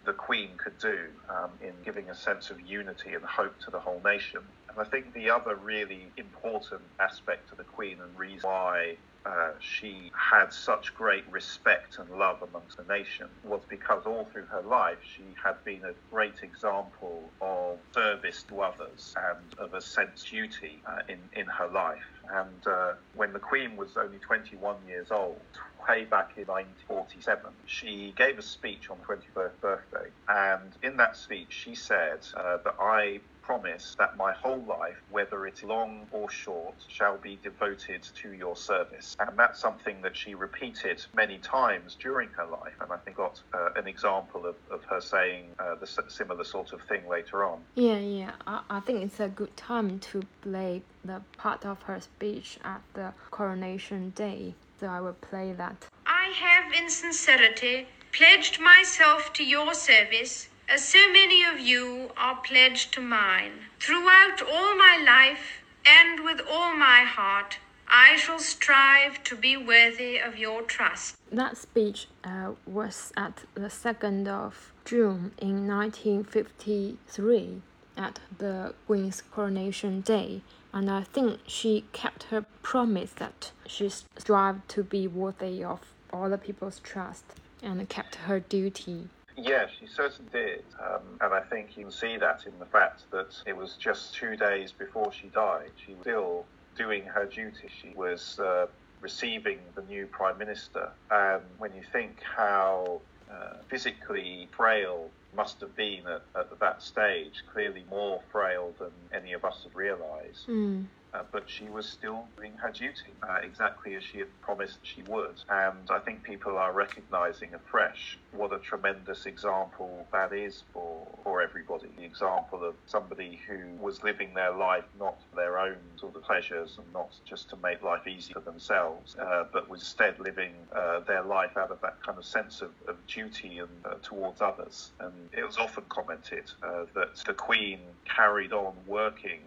the 0.07 0.13
Queen 0.15 0.57
could 0.57 0.79
do 0.79 1.09
um, 1.29 1.51
in 1.61 1.75
giving 1.85 2.09
a 2.09 2.15
sense 2.15 2.51
of 2.51 2.61
unity 2.61 3.13
and 3.15 3.25
hope 3.25 3.59
to 3.65 3.71
the 3.71 3.79
whole 3.79 4.01
nation. 4.05 4.41
And 4.71 4.79
I 4.81 4.89
think 4.89 5.13
the 5.13 5.29
other 5.31 5.55
really 5.57 6.13
important 6.17 6.83
aspect 7.01 7.51
to 7.51 7.57
the 7.57 7.65
Queen 7.65 7.99
and 8.01 8.17
reason 8.19 8.49
why 8.49 8.97
uh, 9.27 9.51
she 9.61 10.11
had 10.15 10.53
such 10.53 10.95
great 10.95 11.25
respect 11.31 11.99
and 11.99 12.09
love 12.11 12.43
amongst 12.43 12.77
the 12.77 12.85
nation 12.85 13.29
was 13.45 13.63
because 13.69 14.05
all 14.07 14.29
through 14.33 14.47
her 14.47 14.63
life 14.63 14.99
she 15.03 15.25
had 15.43 15.63
been 15.65 15.83
a 15.85 15.93
great 16.11 16.43
example 16.43 17.33
of 17.41 17.79
service 17.95 18.45
to 18.49 18.61
others 18.61 19.15
and 19.31 19.55
of 19.59 19.75
a 19.75 19.81
sense 19.81 20.23
of 20.23 20.31
duty 20.31 20.83
uh, 20.87 20.99
in, 21.09 21.19
in 21.33 21.47
her 21.47 21.69
life. 21.69 21.99
And 22.33 22.67
uh, 22.67 22.93
when 23.15 23.33
the 23.33 23.39
Queen 23.39 23.77
was 23.77 23.97
only 23.97 24.19
21 24.19 24.77
years 24.87 25.09
old, 25.11 25.41
way 25.89 26.05
back 26.05 26.33
in 26.37 26.47
1947, 26.47 27.51
she 27.67 28.15
gave 28.17 28.39
a 28.39 28.43
speech 28.43 28.91
on 28.91 28.99
her 29.07 29.17
21st 29.17 29.61
birthday. 29.61 30.11
And 30.29 30.73
in 30.83 30.97
that 30.99 31.17
speech, 31.17 31.49
she 31.51 31.75
said 31.75 32.21
uh, 32.37 32.59
that 32.65 32.75
I 32.81 33.21
promise 33.49 33.97
that 33.99 34.15
my 34.19 34.31
whole 34.33 34.63
life, 34.69 35.01
whether 35.11 35.47
it's 35.47 35.63
long 35.65 36.07
or 36.13 36.29
short, 36.31 36.75
shall 36.87 37.17
be 37.17 37.39
devoted 37.43 38.03
to 38.15 38.35
your 38.35 38.55
service. 38.55 39.17
And 39.19 39.39
that's 39.39 39.59
something 39.59 40.03
that 40.03 40.15
she 40.15 40.35
repeated 40.35 41.03
many 41.17 41.39
times 41.39 41.97
during 41.99 42.29
her 42.37 42.45
life. 42.45 42.75
And 42.83 42.93
I 42.93 42.99
think 42.99 43.17
got 43.17 43.41
uh, 43.55 43.71
an 43.75 43.89
example 43.89 44.45
of, 44.45 44.57
of 44.71 44.85
her 44.85 45.01
saying 45.01 45.47
uh, 45.59 45.77
the 45.81 45.87
similar 46.09 46.45
sort 46.45 46.75
of 46.75 46.81
thing 46.83 47.09
later 47.09 47.43
on. 47.43 47.61
Yeah, 47.75 47.99
yeah. 47.99 48.33
I, 48.47 48.61
I 48.69 48.81
think 48.81 49.03
it's 49.03 49.21
a 49.21 49.29
good 49.29 49.57
time 49.57 49.99
to 50.11 50.23
play 50.43 50.83
the 51.05 51.23
part 51.39 51.65
of 51.65 51.81
her 51.83 52.01
speech 52.01 52.59
at 52.65 52.83
the 52.93 53.15
coronation 53.31 54.11
day. 54.11 54.55
So 54.79 54.89
I 54.89 55.01
will 55.01 55.21
play 55.31 55.53
that. 55.53 55.87
I 56.07 56.27
have 56.39 56.73
in 56.75 56.89
sincerity 56.91 57.89
pledged 58.13 58.61
myself 58.61 59.33
to 59.35 59.45
your 59.45 59.75
service 59.75 60.48
as 60.69 60.85
so 60.85 61.11
many 61.11 61.43
of 61.45 61.59
you 61.59 62.11
are 62.17 62.37
pledged 62.37 62.93
to 62.93 63.01
mine. 63.01 63.53
Throughout 63.81 64.43
all 64.43 64.77
my 64.77 65.03
life 65.05 65.63
and 65.87 66.25
with 66.25 66.41
all 66.49 66.77
my 66.77 67.01
heart, 67.01 67.59
I 67.89 68.17
shall 68.17 68.39
strive 68.39 69.25
to 69.25 69.35
be 69.35 69.57
worthy 69.57 70.19
of 70.19 70.37
your 70.37 70.63
trust. 70.63 71.17
That 71.33 71.57
speech 71.57 72.09
uh, 72.23 72.53
was 72.67 73.13
at 73.17 73.45
the 73.55 73.69
2nd 73.69 74.29
of 74.29 74.73
June 74.85 75.33
in 75.39 75.67
1953 75.67 77.63
at 77.97 78.21
the 78.37 78.75
Queen's 78.87 79.23
coronation 79.23 80.03
day, 80.03 80.43
and 80.73 80.91
I 80.91 81.03
think 81.03 81.41
she 81.47 81.85
kept 81.93 82.25
her 82.25 82.45
promise 82.63 83.13
that 83.13 83.53
she 83.67 83.89
strived 83.89 84.69
to 84.69 84.83
be 84.83 85.09
worthy 85.09 85.65
of 85.65 85.81
all 86.13 86.29
the 86.29 86.39
people's 86.39 86.79
trust 86.81 87.25
and 87.63 87.89
kept 87.89 88.17
her 88.17 88.39
duty 88.39 89.09
Yes, 89.41 89.71
she 89.79 89.87
certainly 89.87 90.31
did. 90.33 90.65
Um, 90.83 91.03
and 91.21 91.33
I 91.33 91.41
think 91.41 91.77
you 91.77 91.85
can 91.85 91.93
see 91.93 92.17
that 92.17 92.45
in 92.47 92.59
the 92.59 92.67
fact 92.67 93.05
that 93.13 93.35
it 93.47 93.57
was 93.57 93.75
just 93.75 94.15
two 94.15 94.37
days 94.37 94.73
before 94.73 95.13
she 95.13 95.29
died. 95.29 95.71
She 95.85 95.93
was 95.93 96.03
still 96.03 96.45
doing 96.77 97.05
her 97.05 97.25
duty. 97.25 97.69
She 97.81 97.91
was 97.95 98.39
uh, 98.41 98.67
receiving 99.01 99.59
the 99.75 99.83
new 99.83 100.07
Prime 100.07 100.39
Minister. 100.39 100.91
And 101.11 101.43
when 101.59 101.75
you 101.75 101.83
think 101.93 102.21
how 102.23 103.01
uh, 103.31 103.59
physically 103.69 104.49
frail 104.57 105.11
must 105.37 105.61
have 105.61 105.77
been 105.77 106.07
at, 106.07 106.23
at, 106.35 106.59
that 106.59 106.83
stage, 106.83 107.45
clearly 107.53 107.85
more 107.91 108.21
frail 108.33 108.75
than 108.79 108.91
any 109.13 109.35
of 109.35 109.45
us 109.45 109.63
have 109.65 109.77
realised. 109.77 110.49
Mm 110.49 110.87
uh, 111.15 111.23
but 111.33 111.49
she 111.49 111.65
was 111.65 111.89
still 111.89 112.25
doing 112.37 112.53
her 112.57 112.71
duty 112.71 113.13
uh, 113.23 113.39
exactly 113.43 113.95
as 113.95 114.03
she 114.05 114.19
had 114.19 114.41
promised 114.41 114.79
she 114.83 115.03
would. 115.03 115.41
And 115.49 115.89
I 115.91 115.99
think 115.99 116.23
people 116.23 116.57
are 116.57 116.73
recognizing 116.73 117.55
afresh 117.55 118.19
what 118.33 118.53
a 118.53 118.59
tremendous 118.59 119.27
example 119.27 120.07
that 120.13 120.33
is 120.33 120.65
for, 120.73 121.07
for 121.25 121.43
everybody. 121.43 121.89
The 121.97 122.05
example 122.05 122.65
of 122.65 122.75
somebody 122.87 123.41
who 123.49 123.59
was 123.83 124.03
living 124.03 124.35
their 124.35 124.55
life 124.55 124.85
not 124.99 125.17
for 125.31 125.37
their 125.37 125.59
own 125.59 125.77
sort 125.97 126.17
of 126.17 126.23
pleasures 126.23 126.77
and 126.79 126.93
not 126.93 127.11
just 127.25 127.49
to 127.51 127.57
make 127.57 127.83
life 127.83 128.07
easy 128.07 128.33
for 128.33 128.41
themselves, 128.41 129.17
uh, 129.17 129.45
but 129.53 129.69
was 129.69 129.81
instead 129.81 130.19
living 130.21 130.53
uh, 130.73 131.01
their 131.01 131.23
life 131.23 131.57
out 131.57 131.71
of 131.71 131.81
that 131.81 132.03
kind 132.03 132.19
of 132.19 132.25
sense 132.25 132.61
of, 132.61 132.71
of 132.87 132.97
duty 133.07 133.59
and 133.59 133.69
uh, 133.85 133.95
towards 134.03 134.41
others. 134.43 134.91
And 135.01 135.13
it 135.33 135.45
was 135.45 135.57
often 135.57 135.85
commented 135.89 136.51
uh, 136.63 136.85
that 136.95 137.17
the 137.27 137.35
Queen 137.35 137.81
carried 138.05 138.53
on 138.53 138.75
working 138.87 139.41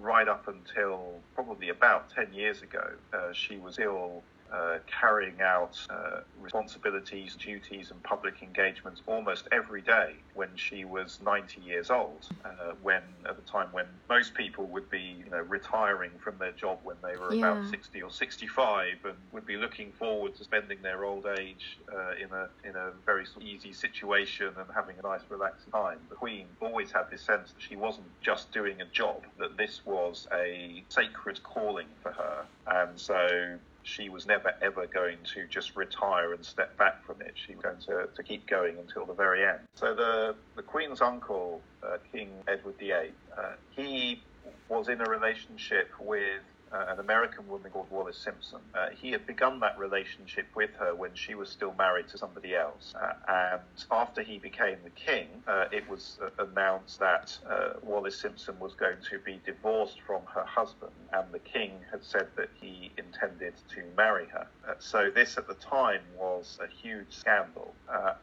right 0.00 0.28
up 0.28 0.46
until 0.48 0.85
probably 1.34 1.68
about 1.68 2.10
10 2.14 2.32
years 2.32 2.62
ago, 2.62 2.84
uh, 3.12 3.32
she 3.32 3.56
was 3.56 3.78
ill 3.78 4.22
uh, 4.52 4.78
carrying 4.86 5.40
out 5.40 5.78
uh, 5.90 6.20
responsibilities, 6.40 7.36
duties, 7.36 7.90
and 7.90 8.02
public 8.02 8.42
engagements 8.42 9.02
almost 9.06 9.48
every 9.52 9.82
day 9.82 10.14
when 10.34 10.48
she 10.54 10.84
was 10.84 11.18
90 11.24 11.60
years 11.60 11.90
old. 11.90 12.26
Uh, 12.44 12.72
when 12.82 13.02
at 13.28 13.36
the 13.36 13.42
time 13.42 13.68
when 13.72 13.86
most 14.08 14.34
people 14.34 14.66
would 14.66 14.88
be, 14.90 15.22
you 15.24 15.30
know, 15.30 15.40
retiring 15.40 16.12
from 16.22 16.36
their 16.38 16.52
job 16.52 16.78
when 16.84 16.96
they 17.02 17.16
were 17.16 17.34
yeah. 17.34 17.52
about 17.52 17.68
60 17.68 18.02
or 18.02 18.10
65, 18.10 18.94
and 19.04 19.14
would 19.32 19.46
be 19.46 19.56
looking 19.56 19.92
forward 19.92 20.34
to 20.36 20.44
spending 20.44 20.80
their 20.82 21.04
old 21.04 21.26
age 21.38 21.78
uh, 21.92 22.12
in 22.22 22.30
a 22.32 22.48
in 22.64 22.76
a 22.76 22.92
very 23.04 23.26
sort 23.26 23.42
of 23.42 23.48
easy 23.48 23.72
situation 23.72 24.48
and 24.56 24.66
having 24.74 24.96
a 24.98 25.02
nice, 25.02 25.22
relaxed 25.28 25.70
time. 25.72 25.98
The 26.08 26.14
Queen 26.14 26.46
always 26.60 26.92
had 26.92 27.10
this 27.10 27.22
sense 27.22 27.52
that 27.52 27.62
she 27.62 27.76
wasn't 27.76 28.06
just 28.20 28.52
doing 28.52 28.80
a 28.80 28.86
job; 28.86 29.22
that 29.38 29.56
this 29.56 29.80
was 29.84 30.28
a 30.32 30.84
sacred 30.88 31.42
calling 31.42 31.86
for 32.02 32.12
her, 32.12 32.44
and 32.66 32.98
so 32.98 33.58
she 33.86 34.08
was 34.08 34.26
never 34.26 34.52
ever 34.60 34.86
going 34.86 35.18
to 35.34 35.46
just 35.46 35.76
retire 35.76 36.32
and 36.32 36.44
step 36.44 36.76
back 36.76 37.04
from 37.06 37.20
it. 37.22 37.34
She 37.34 37.54
was 37.54 37.62
going 37.62 37.80
to, 37.86 38.08
to 38.14 38.22
keep 38.22 38.46
going 38.46 38.76
until 38.78 39.06
the 39.06 39.14
very 39.14 39.46
end. 39.46 39.60
So 39.74 39.94
the, 39.94 40.34
the 40.56 40.62
Queen's 40.62 41.00
uncle, 41.00 41.60
uh, 41.82 41.98
King 42.12 42.30
Edward 42.48 42.74
VIII, 42.78 43.12
uh, 43.38 43.52
he 43.70 44.22
was 44.68 44.88
in 44.88 45.00
a 45.00 45.04
relationship 45.04 45.88
with 46.00 46.42
uh, 46.72 46.86
an 46.88 46.98
American 46.98 47.46
woman 47.48 47.70
called 47.70 47.90
Wallis 47.90 48.18
Simpson. 48.18 48.60
Uh, 48.74 48.88
he 48.90 49.10
had 49.10 49.26
begun 49.26 49.60
that 49.60 49.78
relationship 49.78 50.46
with 50.54 50.70
her 50.78 50.94
when 50.94 51.10
she 51.14 51.34
was 51.34 51.48
still 51.48 51.74
married 51.78 52.08
to 52.08 52.18
somebody 52.18 52.54
else. 52.54 52.94
Uh, 53.00 53.12
and 53.28 53.60
after 53.90 54.22
he 54.22 54.38
became 54.38 54.76
the 54.84 54.90
king, 54.90 55.28
uh, 55.46 55.66
it 55.70 55.88
was 55.88 56.18
uh, 56.22 56.44
announced 56.44 56.98
that 56.98 57.36
uh, 57.48 57.74
Wallis 57.82 58.18
Simpson 58.18 58.58
was 58.58 58.74
going 58.74 58.96
to 59.10 59.18
be 59.20 59.40
divorced 59.44 60.00
from 60.06 60.22
her 60.34 60.44
husband, 60.44 60.92
and 61.12 61.24
the 61.32 61.38
king 61.38 61.72
had 61.90 62.04
said 62.04 62.28
that 62.36 62.48
he 62.60 62.90
intended 62.98 63.54
to 63.74 63.82
marry 63.96 64.26
her. 64.26 64.46
so, 64.78 65.10
this 65.10 65.38
at 65.38 65.46
the 65.46 65.54
time 65.54 66.00
was 66.18 66.58
a 66.62 66.66
huge 66.66 67.06
scandal, 67.10 67.74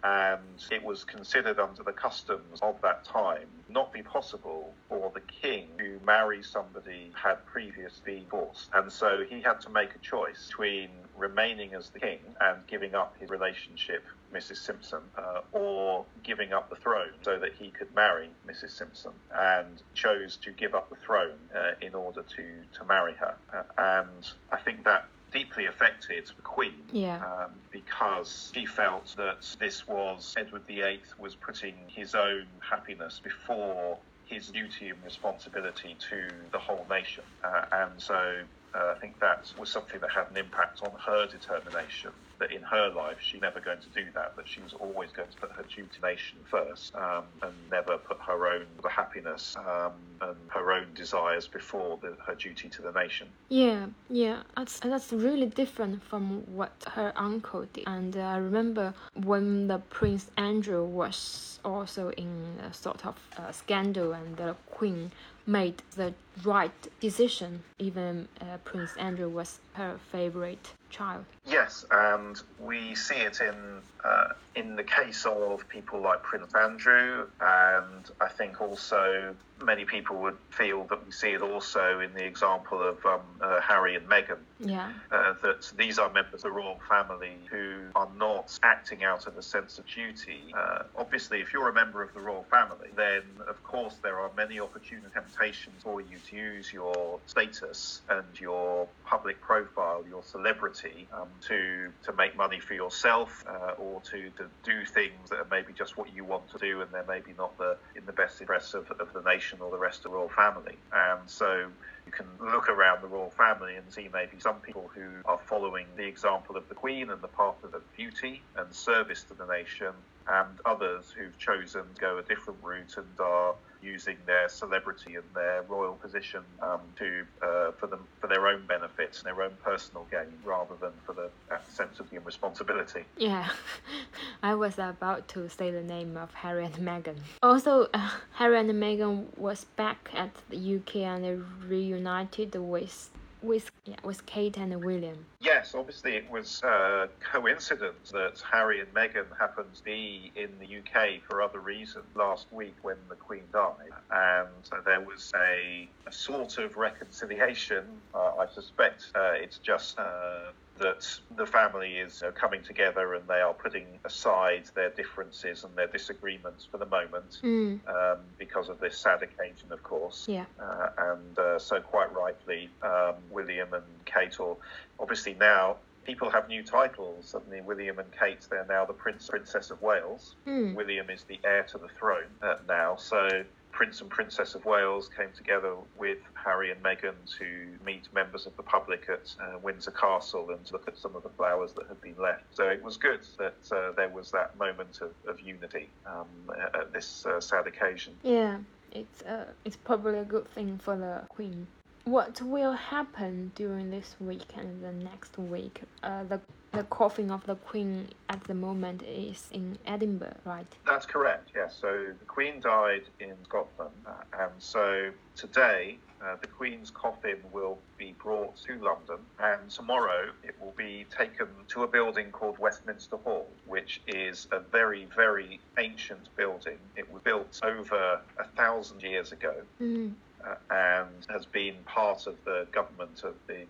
and 0.04 0.40
it 0.72 0.84
was 0.84 1.04
considered 1.04 1.60
under 1.60 1.84
the 1.84 1.92
customs 1.92 2.60
of 2.62 2.80
that 2.82 3.04
time 3.06 3.48
not 3.74 3.92
be 3.92 4.04
possible 4.04 4.74
for 4.88 5.12
the 5.14 5.22
king 5.22 5.68
to 5.80 6.00
marry 6.06 6.44
somebody 6.44 7.12
who 7.14 7.30
had 7.30 7.46
previously 7.46 8.20
divorced. 8.20 8.70
And 8.74 8.92
so 8.92 9.24
he 9.28 9.42
had 9.42 9.60
to 9.62 9.70
make 9.70 9.96
a 9.96 10.00
choice 10.00 10.48
between 10.48 10.90
remaining 11.18 11.74
as 11.74 11.90
the 11.90 12.00
king 12.00 12.20
and 12.40 12.66
giving 12.68 12.96
up 12.96 13.16
his 13.20 13.30
relationship 13.30 14.04
Mrs. 14.34 14.58
Simpson, 14.58 15.02
uh, 15.18 15.42
or 15.52 16.06
giving 16.24 16.54
up 16.54 16.70
the 16.70 16.76
throne 16.76 17.12
so 17.22 17.38
that 17.38 17.54
he 17.54 17.70
could 17.70 17.94
marry 17.94 18.30
Mrs. 18.48 18.72
Simpson, 18.72 19.12
and 19.36 19.82
chose 19.94 20.38
to 20.38 20.52
give 20.52 20.74
up 20.74 20.90
the 20.90 20.96
throne 20.96 21.38
uh, 21.56 21.72
in 21.82 21.94
order 21.94 22.24
to, 22.24 22.44
to 22.78 22.86
marry 22.86 23.14
her. 23.14 23.36
Uh, 23.54 23.64
and 23.78 24.32
I 24.52 24.58
think 24.58 24.84
that 24.86 25.06
deeply 25.34 25.66
affected 25.66 26.28
the 26.28 26.42
Queen 26.42 26.74
yeah. 26.92 27.18
um, 27.26 27.52
because 27.72 28.52
she 28.54 28.66
felt 28.66 29.14
that 29.18 29.46
this 29.60 29.88
was 29.88 30.34
Edward 30.38 30.66
VIII 30.68 31.02
was 31.18 31.36
putting 31.36 31.76
his 31.88 32.16
own 32.16 32.46
happiness 32.60 33.20
before 33.22 33.98
his 34.26 34.48
duty 34.48 34.90
and 34.90 35.04
responsibility 35.04 35.98
to 36.10 36.28
the 36.52 36.60
whole 36.60 36.86
nation. 36.90 37.24
Uh, 37.44 37.66
and 37.72 37.92
so 37.98 38.38
uh, 38.74 38.94
I 38.96 39.00
think 39.00 39.20
that 39.20 39.52
was 39.60 39.70
something 39.70 40.00
that 40.00 40.12
had 40.12 40.30
an 40.32 40.38
impact 40.38 40.82
on 40.84 40.92
her 41.06 41.26
determination 41.28 42.12
that 42.44 42.52
in 42.52 42.62
her 42.62 42.90
life 42.90 43.16
she's 43.22 43.42
never 43.42 43.62
going 43.62 43.80
to 43.80 43.90
do 43.96 44.06
that, 44.14 44.36
that 44.36 44.48
she 44.48 44.60
was 44.62 44.74
always 44.74 45.12
going 45.12 45.30
to 45.30 45.38
put 45.38 45.50
her 45.52 45.64
duty 45.64 46.00
nation 46.02 46.38
first 46.44 46.94
um, 46.96 47.24
and 47.42 47.54
never 47.72 47.98
put 47.98 48.20
her 48.20 48.48
own 48.48 48.66
happiness 48.90 49.56
um, 49.58 49.94
and 50.22 50.36
her 50.50 50.74
own 50.74 50.88
desires 50.94 51.48
before 51.48 51.98
the, 52.02 52.18
her 52.28 52.36
duty 52.36 52.68
to 52.68 52.82
the 52.82 52.92
nation. 52.92 53.28
Yeah, 53.48 53.86
yeah, 54.10 54.44
that's 54.58 54.80
that's 54.80 55.14
really 55.14 55.46
different 55.46 56.04
from 56.04 56.44
what 56.54 56.72
her 56.92 57.14
uncle 57.16 57.66
did. 57.72 57.86
And 57.88 58.18
uh, 58.18 58.22
I 58.22 58.38
remember 58.38 58.94
when 59.24 59.68
the 59.68 59.80
Prince 59.90 60.30
Andrew 60.36 60.84
was 60.84 61.60
also 61.64 62.10
in 62.12 62.60
a 62.70 62.74
sort 62.74 63.06
of 63.06 63.16
uh, 63.38 63.52
scandal, 63.54 64.12
and 64.14 64.36
the 64.36 64.56
Queen 64.72 65.12
made 65.46 65.82
the 65.96 66.14
right 66.44 66.72
decision. 67.00 67.64
Even 67.80 68.28
uh, 68.42 68.58
Prince 68.64 68.96
Andrew 68.98 69.30
was 69.30 69.60
her 69.74 69.98
favorite 70.12 70.74
child. 70.90 71.26
Yes, 71.46 71.86
and 71.92 72.42
we 72.60 72.96
see 72.96 73.16
it 73.16 73.42
in 73.42 73.82
uh, 74.04 74.30
in 74.56 74.76
the 74.76 74.84
case 74.84 75.26
of 75.26 75.68
people 75.68 76.02
like 76.02 76.22
Prince 76.24 76.54
Andrew, 76.54 77.26
and 77.42 78.12
I 78.22 78.28
think 78.28 78.62
also 78.62 79.36
many 79.64 79.86
people 79.86 80.18
would 80.18 80.38
feel 80.50 80.84
that 80.86 81.06
we 81.06 81.12
see 81.12 81.30
it 81.30 81.42
also 81.42 82.00
in 82.00 82.14
the 82.14 82.24
example 82.24 82.82
of 82.82 83.04
um, 83.06 83.22
uh, 83.42 83.62
Harry 83.62 83.96
and 83.96 84.08
Meghan. 84.08 84.38
Yeah. 84.60 84.92
Uh, 85.12 85.34
that 85.42 85.72
these 85.78 85.98
are 86.00 86.12
members 86.12 86.36
of 86.36 86.42
the 86.42 86.52
royal 86.52 86.80
family 86.88 87.38
who 87.50 87.76
are 87.96 88.10
not 88.18 88.58
acting 88.62 89.04
out 89.04 89.26
of 89.26 89.38
a 89.38 89.42
sense 89.42 89.80
of 89.80 89.88
duty. 89.88 90.54
Uh, 90.56 90.84
obviously, 90.98 91.40
if 91.40 91.54
you're 91.54 91.70
a 91.70 91.74
member 91.74 92.04
of 92.04 92.14
the 92.14 92.20
royal 92.20 92.46
family, 92.50 92.90
then 92.96 93.24
of 93.48 93.62
course 93.64 93.96
there 94.04 94.20
are 94.20 94.32
many 94.36 94.60
opportune 94.60 95.02
temptations 95.14 95.82
for 95.82 96.02
you 96.02 96.18
to 96.30 96.36
use 96.36 96.72
your 96.72 97.20
status 97.26 98.02
and 98.10 98.40
your 98.40 98.88
public 99.06 99.42
profile, 99.42 100.04
your 100.08 100.24
celebrity, 100.24 101.08
um, 101.14 101.28
to 101.48 101.90
to 102.04 102.14
make 102.14 102.36
money 102.36 102.60
for 102.60 102.74
yourself 102.74 103.44
uh, 103.48 103.74
or 103.78 104.02
to, 104.02 104.30
to 104.32 104.46
do 104.64 104.86
things 104.86 105.30
that 105.30 105.40
are 105.40 105.48
maybe 105.52 105.74
just 105.74 105.98
what 105.98 106.14
you 106.16 106.24
want 106.24 106.50
to 106.52 106.58
do, 106.58 106.82
and 106.82 106.92
they're 106.92 107.06
maybe 107.08 107.34
not 107.38 107.58
the 107.58 107.78
in 107.96 108.06
the 108.06 108.14
best 108.14 108.42
interest 108.42 108.76
of, 108.76 108.90
of 109.00 109.14
the 109.14 109.22
nation 109.22 109.60
or 109.62 109.72
the 109.72 109.78
rest 109.78 110.00
of 110.00 110.12
the 110.12 110.18
royal 110.18 110.30
family. 110.30 110.78
And 110.92 111.30
so 111.30 111.66
you 112.06 112.12
can 112.12 112.28
look 112.40 112.70
around 112.70 113.02
the 113.02 113.08
royal 113.08 113.32
family 113.32 113.76
and 113.76 113.92
see 113.92 114.10
maybe 114.12 114.40
some 114.40 114.60
people 114.62 114.90
who 114.94 115.08
are 115.26 115.40
following 115.48 115.88
the 115.96 116.06
example 116.06 116.58
of 116.58 116.68
the 116.70 116.76
Queen 116.76 117.10
and 117.10 117.22
the 117.22 117.28
path 117.28 117.56
of 117.64 117.74
beauty 117.96 118.42
and 118.56 118.74
service 118.74 119.24
to 119.24 119.34
the 119.34 119.46
nation, 119.46 119.94
and 120.28 120.60
others 120.66 121.14
who've 121.16 121.38
chosen 121.38 121.84
to 121.96 122.02
go 122.02 122.18
a 122.18 122.24
different 122.24 122.60
route 122.64 122.96
and 122.98 123.20
are 123.20 123.56
using 123.84 124.18
their 124.26 124.48
celebrity 124.50 125.16
and 125.16 125.24
their 125.36 125.64
royal 125.64 125.94
position 125.94 126.44
um, 126.62 126.80
to 126.98 127.26
uh, 127.42 127.72
for 127.72 127.88
them 127.88 128.08
for 128.20 128.28
their 128.28 128.48
own 128.48 128.66
benefits 128.66 129.20
and 129.20 129.26
their 129.26 129.44
own 129.44 129.56
personal 129.64 130.08
gain 130.10 130.32
rather 130.44 130.76
than 130.80 130.92
for 131.06 131.14
the 131.14 131.30
uh, 131.52 131.58
sense 131.70 132.00
of 132.00 132.10
being 132.10 132.24
responsibility. 132.24 133.04
Yeah, 133.18 133.50
I 134.44 134.56
was 134.56 134.80
about 134.80 135.28
to 135.30 135.50
say 135.50 135.72
the 135.72 135.84
name 135.84 136.18
of 136.18 136.34
Harry 136.34 136.66
and 136.66 136.76
Meghan. 136.76 137.18
Also, 137.42 137.88
uh, 137.94 138.10
Harry 138.34 138.60
and 138.60 138.70
Meghan 138.72 139.38
was 139.38 139.66
back 139.66 140.10
at 140.14 140.32
the 140.50 140.76
UK 140.76 140.96
and 140.98 141.24
they 141.24 141.36
reunited 141.68 142.56
with 142.56 143.10
with 143.44 143.70
yeah, 143.86 143.96
with 144.04 144.26
Kate 144.26 144.58
and 144.58 144.84
William. 144.84 145.26
Yes, 145.40 145.76
obviously 145.76 146.16
it 146.16 146.30
was 146.32 146.62
a 146.64 147.10
coincidence 147.20 148.12
that 148.12 148.42
Harry 148.50 148.80
and 148.80 148.92
Meghan 148.94 149.26
happened 149.38 149.74
to 149.76 149.84
be 149.84 150.32
in 150.36 150.50
the 150.60 150.78
UK 150.78 151.22
for 151.28 151.42
other 151.42 151.60
reasons 151.60 152.06
last 152.16 152.48
week 152.52 152.76
when 152.82 152.96
the 153.10 153.16
Queen 153.16 153.44
died, 153.52 153.92
and 154.12 154.86
there 154.86 155.02
was 155.02 155.32
a, 155.36 155.88
a 156.08 156.12
sort 156.12 156.58
of 156.58 156.78
reconciliation. 156.78 157.84
Uh, 158.16 158.32
I 158.40 158.48
suspect 158.54 159.12
uh, 159.16 159.34
it's 159.34 159.58
just. 159.60 160.00
Uh, 160.00 160.52
that 160.84 161.20
the 161.38 161.46
family 161.46 161.96
is 161.96 162.22
coming 162.36 162.62
together 162.62 163.14
and 163.14 163.28
they 163.28 163.42
are 163.42 163.54
putting 163.54 163.88
aside 164.04 164.66
their 164.76 164.90
differences 164.90 165.64
and 165.64 165.76
their 165.76 165.88
disagreements 165.88 166.68
for 166.70 166.78
the 166.78 166.86
moment 166.86 167.40
mm. 167.42 167.80
um, 167.88 168.20
because 168.38 168.70
of 168.70 168.80
this 168.80 168.98
sad 168.98 169.24
occasion, 169.24 169.72
of 169.72 169.82
course. 169.82 170.26
Yeah. 170.28 170.46
Uh, 170.60 170.90
and 170.98 171.40
uh, 171.40 171.60
so, 171.60 171.80
quite 171.80 172.14
rightly, 172.14 172.70
um, 172.82 173.16
William 173.32 173.74
and 173.74 173.84
Kate, 174.06 174.40
or 174.40 174.58
obviously 175.00 175.36
now 175.40 175.78
people 176.06 176.30
have 176.30 176.48
new 176.50 176.64
titles. 176.64 177.28
Suddenly, 177.28 177.62
William 177.62 177.98
and 178.00 178.12
Kate, 178.12 178.46
they're 178.50 178.66
now 178.68 178.86
the 178.86 178.94
Prince 178.94 179.28
Princess 179.28 179.72
of 179.72 179.82
Wales. 179.82 180.36
Mm. 180.46 180.76
William 180.76 181.10
is 181.10 181.24
the 181.24 181.40
heir 181.44 181.64
to 181.64 181.78
the 181.78 181.88
throne 181.88 182.28
uh, 182.42 182.58
now. 182.68 182.98
So 182.98 183.44
Prince 183.74 184.02
and 184.02 184.10
Princess 184.10 184.54
of 184.54 184.64
Wales 184.66 185.10
came 185.18 185.32
together 185.36 185.76
with 185.98 186.20
Harry 186.36 186.72
and 186.72 186.82
Meghan 186.84 187.16
to 187.40 187.68
meet 187.84 188.08
members 188.14 188.46
of 188.46 188.56
the 188.56 188.62
public 188.64 189.10
at 189.10 189.36
uh, 189.42 189.58
Windsor 189.58 189.92
Castle 189.92 190.52
and 190.52 190.64
to 190.68 190.74
look 190.74 190.88
at 190.88 190.96
some 190.96 191.16
of 191.16 191.24
the 191.24 191.30
flowers 191.30 191.74
that 191.74 191.88
had 191.88 192.00
been 192.00 192.16
left. 192.18 192.44
So 192.52 192.70
it 192.70 192.84
was 192.84 192.98
good 192.98 193.22
that 193.40 193.58
uh, 193.72 193.92
there 193.94 194.10
was 194.10 194.30
that 194.32 194.58
moment 194.60 195.02
of, 195.02 195.12
of 195.28 195.40
unity 195.40 195.90
um, 196.06 196.28
at 196.76 196.94
this 196.94 197.26
uh, 197.26 197.42
sad 197.42 197.66
occasion. 197.66 198.16
Yeah, 198.22 198.60
it's 198.92 199.24
uh, 199.24 199.46
it's 199.66 199.76
probably 199.76 200.20
a 200.20 200.26
good 200.26 200.48
thing 200.50 200.78
for 200.78 200.96
the 200.96 201.24
Queen. 201.30 201.66
What 202.06 202.42
will 202.42 202.74
happen 202.74 203.54
during 203.56 203.90
this 203.90 204.16
week 204.20 204.48
and 204.58 204.84
the 204.84 204.92
next 204.92 205.38
week? 205.38 205.82
Uh, 206.02 206.24
the 206.26 206.42
the 206.74 206.84
coffin 206.86 207.30
of 207.30 207.46
the 207.46 207.56
Queen 207.56 208.08
at 208.30 208.44
the 208.46 208.54
moment 208.56 209.04
is 209.04 209.48
in 209.52 209.78
Edinburgh, 209.86 210.38
right? 210.44 210.66
That's 210.88 211.06
correct, 211.06 211.52
yes. 211.56 211.78
So 211.80 212.08
the 212.18 212.26
Queen 212.26 212.60
died 212.60 213.04
in 213.20 213.36
Scotland, 213.44 213.94
uh, 214.08 214.14
and 214.40 214.52
so 214.58 215.12
today 215.36 216.00
uh, 216.20 216.36
the 216.42 216.48
Queen's 216.48 216.90
coffin 216.90 217.38
will 217.52 217.78
be 217.98 218.16
brought 218.18 218.56
to 218.66 218.74
London, 218.80 219.20
and 219.40 219.70
tomorrow 219.70 220.32
it 220.44 220.56
will 220.60 220.74
be 220.76 221.06
taken 221.16 221.48
to 221.68 221.84
a 221.84 221.88
building 221.88 222.32
called 222.32 222.58
Westminster 222.58 223.18
Hall, 223.18 223.48
which 223.68 224.02
is 224.08 224.48
a 224.52 224.60
very, 224.60 225.06
very 225.16 225.60
ancient 225.78 226.36
building. 226.36 226.80
It 226.96 227.12
was 227.14 227.22
built 227.22 227.60
over 227.64 228.20
a 228.40 228.48
thousand 228.56 229.04
years 229.04 229.32
ago. 229.32 229.54
Mm. 229.80 230.14
Uh, 230.46 230.56
and 230.72 231.26
has 231.30 231.46
been 231.46 231.76
part 231.86 232.28
of 232.28 232.36
the 232.44 232.68
government 232.74 233.24
of 233.24 233.34
the 233.48 233.66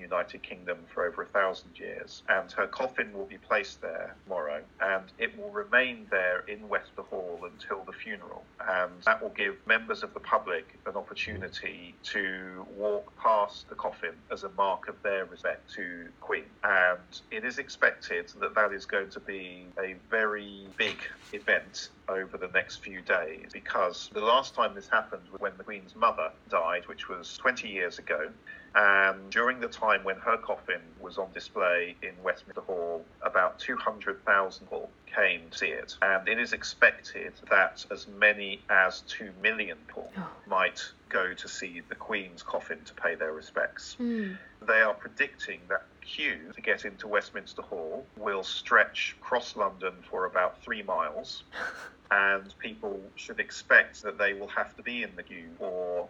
uh, 0.00 0.02
United 0.02 0.42
Kingdom 0.42 0.78
for 0.92 1.04
over 1.06 1.22
a 1.22 1.26
thousand 1.26 1.78
years. 1.78 2.22
And 2.28 2.50
her 2.52 2.66
coffin 2.66 3.12
will 3.12 3.26
be 3.26 3.38
placed 3.38 3.80
there 3.80 4.14
tomorrow, 4.24 4.62
and 4.80 5.04
it 5.18 5.36
will 5.38 5.50
remain 5.50 6.06
there 6.10 6.40
in 6.48 6.68
Westminster 6.68 7.02
Hall 7.02 7.40
until 7.44 7.84
the 7.84 7.92
funeral. 7.92 8.44
And 8.68 8.90
that 9.04 9.22
will 9.22 9.30
give 9.30 9.56
members 9.66 10.02
of 10.02 10.14
the 10.14 10.20
public 10.20 10.78
an 10.86 10.96
opportunity 10.96 11.94
to 12.04 12.66
walk 12.76 13.12
past 13.16 13.68
the 13.68 13.74
coffin 13.74 14.14
as 14.30 14.44
a 14.44 14.50
mark 14.50 14.88
of 14.88 15.00
their 15.02 15.24
respect 15.26 15.72
to 15.74 16.08
Queen. 16.20 16.44
And 16.64 16.98
it 17.30 17.44
is 17.44 17.58
expected 17.58 18.32
that 18.40 18.54
that 18.54 18.72
is 18.72 18.86
going 18.86 19.10
to 19.10 19.20
be 19.20 19.66
a 19.78 19.94
very 20.10 20.66
big 20.76 20.96
event 21.32 21.90
over 22.08 22.36
the 22.36 22.48
next 22.48 22.76
few 22.76 23.00
days 23.02 23.50
because 23.52 24.10
the 24.12 24.20
last 24.20 24.54
time 24.54 24.74
this 24.74 24.88
happened 24.88 25.22
was 25.30 25.40
when 25.40 25.52
the 25.56 25.64
Queen's 25.64 25.94
mother 25.94 26.30
died, 26.48 26.86
which 26.88 27.08
was 27.08 27.36
20 27.38 27.68
years 27.68 27.98
ago. 27.98 28.28
And 28.74 29.30
during 29.30 29.60
the 29.60 29.68
time 29.68 30.04
when 30.04 30.16
her 30.16 30.36
coffin 30.36 30.80
was 31.00 31.18
on 31.18 31.32
display 31.32 31.96
in 32.02 32.12
Westminster 32.22 32.60
Hall, 32.60 33.04
about 33.22 33.58
200,000 33.58 34.66
people 34.66 34.90
came 35.06 35.50
to 35.50 35.58
see 35.58 35.66
it. 35.68 35.96
And 36.02 36.28
it 36.28 36.38
is 36.38 36.52
expected 36.52 37.32
that 37.50 37.84
as 37.90 38.06
many 38.06 38.60
as 38.70 39.00
2 39.02 39.32
million 39.42 39.76
people 39.88 40.12
Oh. 40.16 40.28
might 40.46 40.80
go 41.08 41.34
to 41.34 41.48
see 41.48 41.80
the 41.88 41.94
Queen's 41.94 42.42
coffin 42.42 42.82
to 42.84 42.94
pay 42.94 43.14
their 43.16 43.32
respects. 43.32 43.96
Mm. 43.98 44.36
They 44.62 44.80
are 44.80 44.94
predicting 44.94 45.60
that 45.68 45.84
queue 46.00 46.52
to 46.54 46.60
get 46.60 46.84
into 46.84 47.08
Westminster 47.08 47.62
Hall 47.62 48.06
will 48.16 48.42
stretch 48.44 49.16
across 49.20 49.56
London 49.56 49.94
for 50.08 50.26
about 50.26 50.62
three 50.62 50.82
miles, 50.82 51.42
and 52.10 52.56
people 52.58 53.00
should 53.16 53.40
expect 53.40 54.02
that 54.02 54.18
they 54.18 54.32
will 54.34 54.48
have 54.48 54.76
to 54.76 54.82
be 54.82 55.02
in 55.02 55.14
the 55.16 55.22
queue 55.22 55.50
for 55.58 56.08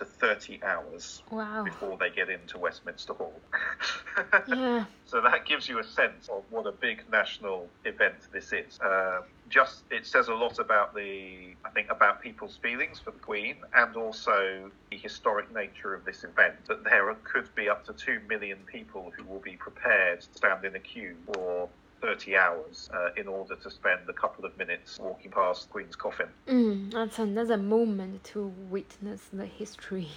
to 0.00 0.06
30 0.06 0.62
hours 0.64 1.22
Wow. 1.30 1.62
before 1.62 1.96
they 2.00 2.08
get 2.10 2.30
into 2.30 2.58
Westminster 2.58 3.12
Hall. 3.12 3.40
Yeah. 4.48 4.84
So 5.04 5.20
that 5.20 5.46
gives 5.46 5.68
you 5.68 5.78
a 5.78 5.84
sense 5.84 6.28
of 6.28 6.42
what 6.50 6.66
a 6.66 6.72
big 6.72 7.04
national 7.10 7.68
event 7.84 8.16
this 8.32 8.52
is. 8.52 8.78
Um, 8.84 9.22
just 9.48 9.84
it 9.90 10.06
says 10.06 10.28
a 10.28 10.34
lot 10.34 10.58
about 10.58 10.94
the, 10.94 11.54
I 11.64 11.70
think, 11.70 11.88
about 11.90 12.20
people's 12.20 12.56
feelings 12.56 12.98
for 13.00 13.12
the 13.12 13.18
Queen, 13.18 13.56
and 13.74 13.96
also 13.96 14.70
the 14.90 14.96
historic 14.96 15.52
nature 15.54 15.94
of 15.94 16.04
this 16.04 16.24
event. 16.24 16.54
That 16.68 16.84
there 16.84 17.14
could 17.24 17.52
be 17.54 17.68
up 17.68 17.84
to 17.86 17.92
two 17.92 18.20
million 18.28 18.58
people 18.70 19.12
who 19.16 19.24
will 19.24 19.40
be 19.40 19.56
prepared 19.56 20.20
to 20.22 20.28
stand 20.34 20.64
in 20.64 20.74
a 20.76 20.80
queue 20.80 21.16
for 21.32 21.68
30 22.00 22.36
hours 22.36 22.90
uh, 22.94 23.10
in 23.16 23.28
order 23.28 23.56
to 23.56 23.70
spend 23.70 24.08
a 24.08 24.12
couple 24.12 24.44
of 24.44 24.56
minutes 24.56 24.98
walking 24.98 25.30
past 25.30 25.70
Queen's 25.70 25.96
coffin. 25.96 26.28
Mm, 26.46 26.92
that's 26.92 27.18
another 27.18 27.56
moment 27.56 28.24
to 28.24 28.52
witness 28.68 29.22
the 29.32 29.46
history. 29.46 30.08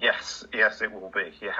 Yes, 0.00 0.44
yes, 0.52 0.82
it 0.82 0.92
will 0.92 1.10
be. 1.14 1.32
Yeah. 1.40 1.52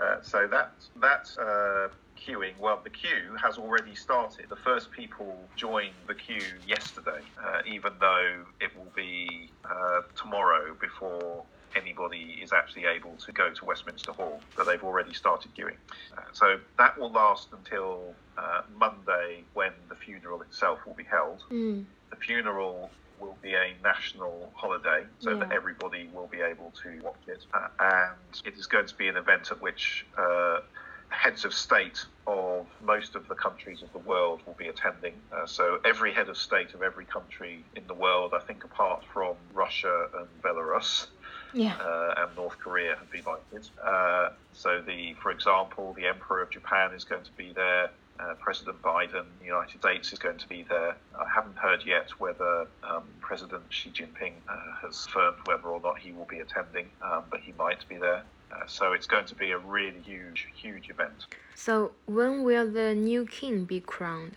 Uh, 0.00 0.20
so 0.22 0.48
that 0.48 0.72
that 1.00 1.30
uh, 1.40 1.88
queuing, 2.18 2.58
well, 2.58 2.80
the 2.82 2.90
queue 2.90 3.36
has 3.40 3.58
already 3.58 3.94
started. 3.94 4.46
The 4.48 4.56
first 4.56 4.90
people 4.90 5.38
joined 5.56 5.94
the 6.08 6.14
queue 6.14 6.42
yesterday, 6.66 7.20
uh, 7.42 7.60
even 7.66 7.92
though 8.00 8.44
it 8.60 8.76
will 8.76 8.92
be 8.96 9.50
uh, 9.64 10.02
tomorrow 10.16 10.74
before 10.80 11.44
anybody 11.76 12.38
is 12.42 12.52
actually 12.52 12.84
able 12.86 13.14
to 13.16 13.32
go 13.32 13.52
to 13.52 13.64
Westminster 13.64 14.12
Hall. 14.12 14.40
But 14.56 14.66
they've 14.66 14.82
already 14.82 15.14
started 15.14 15.54
queuing. 15.54 15.76
Uh, 16.16 16.22
so 16.32 16.58
that 16.78 16.98
will 16.98 17.10
last 17.10 17.48
until 17.52 18.14
uh, 18.36 18.62
Monday, 18.78 19.44
when 19.54 19.72
the 19.88 19.94
funeral 19.94 20.42
itself 20.42 20.78
will 20.86 20.94
be 20.94 21.04
held. 21.04 21.42
Mm. 21.50 21.84
The 22.10 22.16
funeral 22.16 22.90
will 23.20 23.36
be 23.42 23.54
a 23.54 23.74
national 23.82 24.52
holiday 24.54 25.04
so 25.20 25.36
that 25.36 25.52
everybody 25.52 26.10
will 26.12 26.26
be 26.26 26.40
able 26.40 26.72
to 26.82 27.00
watch 27.02 27.22
it. 27.26 27.44
Uh, 27.54 27.68
and 27.80 28.42
it 28.44 28.58
is 28.58 28.66
going 28.66 28.86
to 28.86 28.94
be 28.96 29.08
an 29.08 29.16
event 29.16 29.50
at 29.50 29.62
which 29.62 30.04
uh, 30.18 30.60
heads 31.08 31.44
of 31.44 31.54
state 31.54 32.04
of 32.26 32.66
most 32.82 33.14
of 33.14 33.28
the 33.28 33.34
countries 33.34 33.82
of 33.82 33.92
the 33.92 33.98
world 33.98 34.40
will 34.46 34.54
be 34.54 34.68
attending. 34.68 35.14
Uh, 35.32 35.46
so 35.46 35.78
every 35.84 36.12
head 36.12 36.28
of 36.28 36.36
state 36.36 36.74
of 36.74 36.82
every 36.82 37.04
country 37.04 37.64
in 37.76 37.86
the 37.86 37.94
world, 37.94 38.34
I 38.34 38.40
think 38.40 38.64
apart 38.64 39.04
from 39.12 39.36
Russia 39.52 40.08
and 40.18 40.26
Belarus, 40.42 41.06
Yeah. 41.54 41.76
uh, 41.76 42.14
and 42.18 42.36
North 42.36 42.58
Korea 42.58 42.96
have 42.96 43.10
been 43.10 43.20
invited. 43.20 43.68
Uh, 43.82 44.30
so, 44.52 44.82
the, 44.82 45.14
for 45.22 45.30
example, 45.30 45.94
the 45.94 46.06
Emperor 46.06 46.42
of 46.42 46.50
Japan 46.50 46.92
is 46.92 47.04
going 47.04 47.22
to 47.24 47.32
be 47.32 47.52
there. 47.52 47.90
Uh, 48.18 48.34
President 48.40 48.80
Biden, 48.82 49.24
the 49.40 49.46
United 49.46 49.80
States, 49.80 50.12
is 50.12 50.18
going 50.18 50.38
to 50.38 50.48
be 50.48 50.64
there. 50.68 50.96
I 51.18 51.28
haven't 51.32 51.56
heard 51.56 51.84
yet 51.84 52.10
whether 52.20 52.66
um, 52.82 53.02
President 53.20 53.62
Xi 53.70 53.90
Jinping 53.90 54.34
uh, 54.48 54.56
has 54.82 55.04
confirmed 55.06 55.38
whether 55.46 55.68
or 55.68 55.80
not 55.80 55.98
he 55.98 56.12
will 56.12 56.26
be 56.26 56.38
attending, 56.38 56.88
um, 57.02 57.24
but 57.30 57.40
he 57.40 57.52
might 57.58 57.88
be 57.88 57.96
there. 57.96 58.22
Uh, 58.52 58.66
so 58.66 58.92
it's 58.92 59.06
going 59.06 59.26
to 59.26 59.34
be 59.34 59.50
a 59.50 59.58
really 59.58 60.00
huge, 60.04 60.46
huge 60.54 60.90
event. 60.90 61.26
So 61.56 61.92
when 62.06 62.44
will 62.44 62.70
the 62.70 62.94
new 62.94 63.26
king 63.26 63.64
be 63.64 63.80
crowned? 63.80 64.36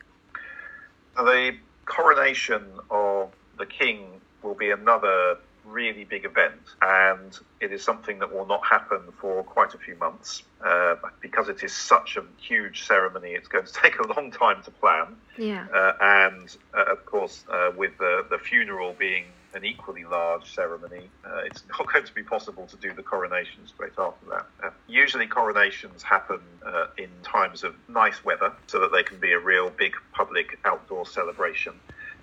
The 1.16 1.56
coronation 1.86 2.64
of 2.90 3.32
the 3.58 3.66
king 3.66 4.22
will 4.42 4.56
be 4.56 4.72
another 4.72 5.38
really 5.70 6.04
big 6.04 6.26
event, 6.26 6.62
and 6.82 7.38
it 7.60 7.72
is 7.72 7.84
something 7.84 8.20
that 8.20 8.34
will 8.34 8.46
not 8.46 8.66
happen 8.66 9.02
for 9.20 9.44
quite 9.44 9.74
a 9.74 9.78
few 9.78 9.96
months. 9.96 10.44
Uh, 10.66 10.96
because 11.22 11.50
it 11.50 11.64
is 11.64 11.72
such 11.72 12.18
a 12.18 12.24
huge 12.40 12.88
ceremony, 12.88 13.32
it's 13.32 13.48
going 13.48 13.66
to 13.66 13.74
take 13.84 14.00
a 14.00 14.08
long 14.08 14.32
time 14.32 14.64
to 14.64 14.72
plan. 14.72 15.16
Yeah. 15.38 15.68
Uh, 15.74 15.94
and 16.02 16.56
uh, 16.76 16.92
of 16.92 17.06
course, 17.06 17.46
uh, 17.52 17.72
with 17.76 17.98
the, 18.00 18.26
the 18.30 18.40
funeral 18.40 18.96
being 18.98 19.26
an 19.54 19.66
equally 19.66 20.04
large 20.06 20.54
ceremony, 20.54 21.10
uh, 21.26 21.42
it's 21.46 21.64
not 21.78 21.92
going 21.92 22.06
to 22.06 22.14
be 22.14 22.24
possible 22.24 22.66
to 22.68 22.78
do 22.78 22.94
the 22.94 23.04
coronation 23.04 23.68
straight 23.68 23.94
after 23.98 24.26
that. 24.30 24.46
Uh, 24.64 24.70
usually, 24.88 25.28
coronations 25.28 26.02
happen 26.04 26.40
uh, 26.66 26.88
in 26.98 27.10
times 27.24 27.64
of 27.64 27.76
nice 27.88 28.24
weather 28.24 28.54
so 28.68 28.80
that 28.80 28.92
they 28.92 29.04
can 29.04 29.20
be 29.20 29.34
a 29.34 29.40
real 29.40 29.70
big 29.70 29.94
public 30.14 30.58
outdoor 30.66 31.06
celebration. 31.06 31.74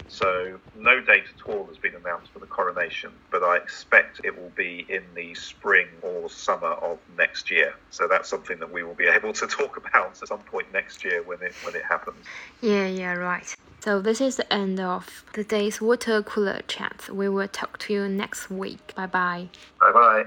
So, 0.09 0.59
no 0.77 1.01
date 1.01 1.25
at 1.35 1.49
all 1.49 1.67
has 1.67 1.79
been 1.79 1.95
announced 1.95 2.33
for 2.33 2.39
the 2.39 2.47
coronation, 2.47 3.11
but 3.31 3.43
I 3.43 3.57
expect 3.57 4.21
it 4.25 4.39
will 4.39 4.53
be 4.57 4.87
in 4.89 5.03
the 5.15 5.35
spring 5.35 5.89
or 6.03 6.29
summer 6.31 6.69
of 6.69 6.99
next 7.17 7.51
year. 7.51 7.75
So, 7.91 8.07
that's 8.09 8.29
something 8.29 8.59
that 8.59 8.73
we 8.73 8.83
will 8.83 8.95
be 8.95 9.07
able 9.19 9.33
to 9.33 9.47
talk 9.47 9.77
about 9.77 10.23
at 10.23 10.29
some 10.29 10.41
point 10.41 10.73
next 10.73 11.05
year 11.05 11.23
when 11.23 11.43
it 11.43 11.55
when 11.65 11.75
it 11.75 11.85
happens. 11.85 12.25
Yeah, 12.61 12.87
yeah, 12.87 13.15
right. 13.15 13.55
So 13.81 14.01
this 14.01 14.23
is 14.23 14.37
the 14.37 14.51
end 14.51 14.81
of 14.81 15.27
today's 15.35 15.79
water 15.79 16.23
cooler 16.23 16.63
chat. 16.67 17.07
We 17.13 17.29
will 17.29 17.49
talk 17.49 17.77
to 17.81 17.93
you 17.93 18.09
next 18.09 18.51
week. 18.51 18.95
Bye 18.95 19.07
bye. 19.07 19.51
Bye 19.79 19.93
bye. 19.93 20.25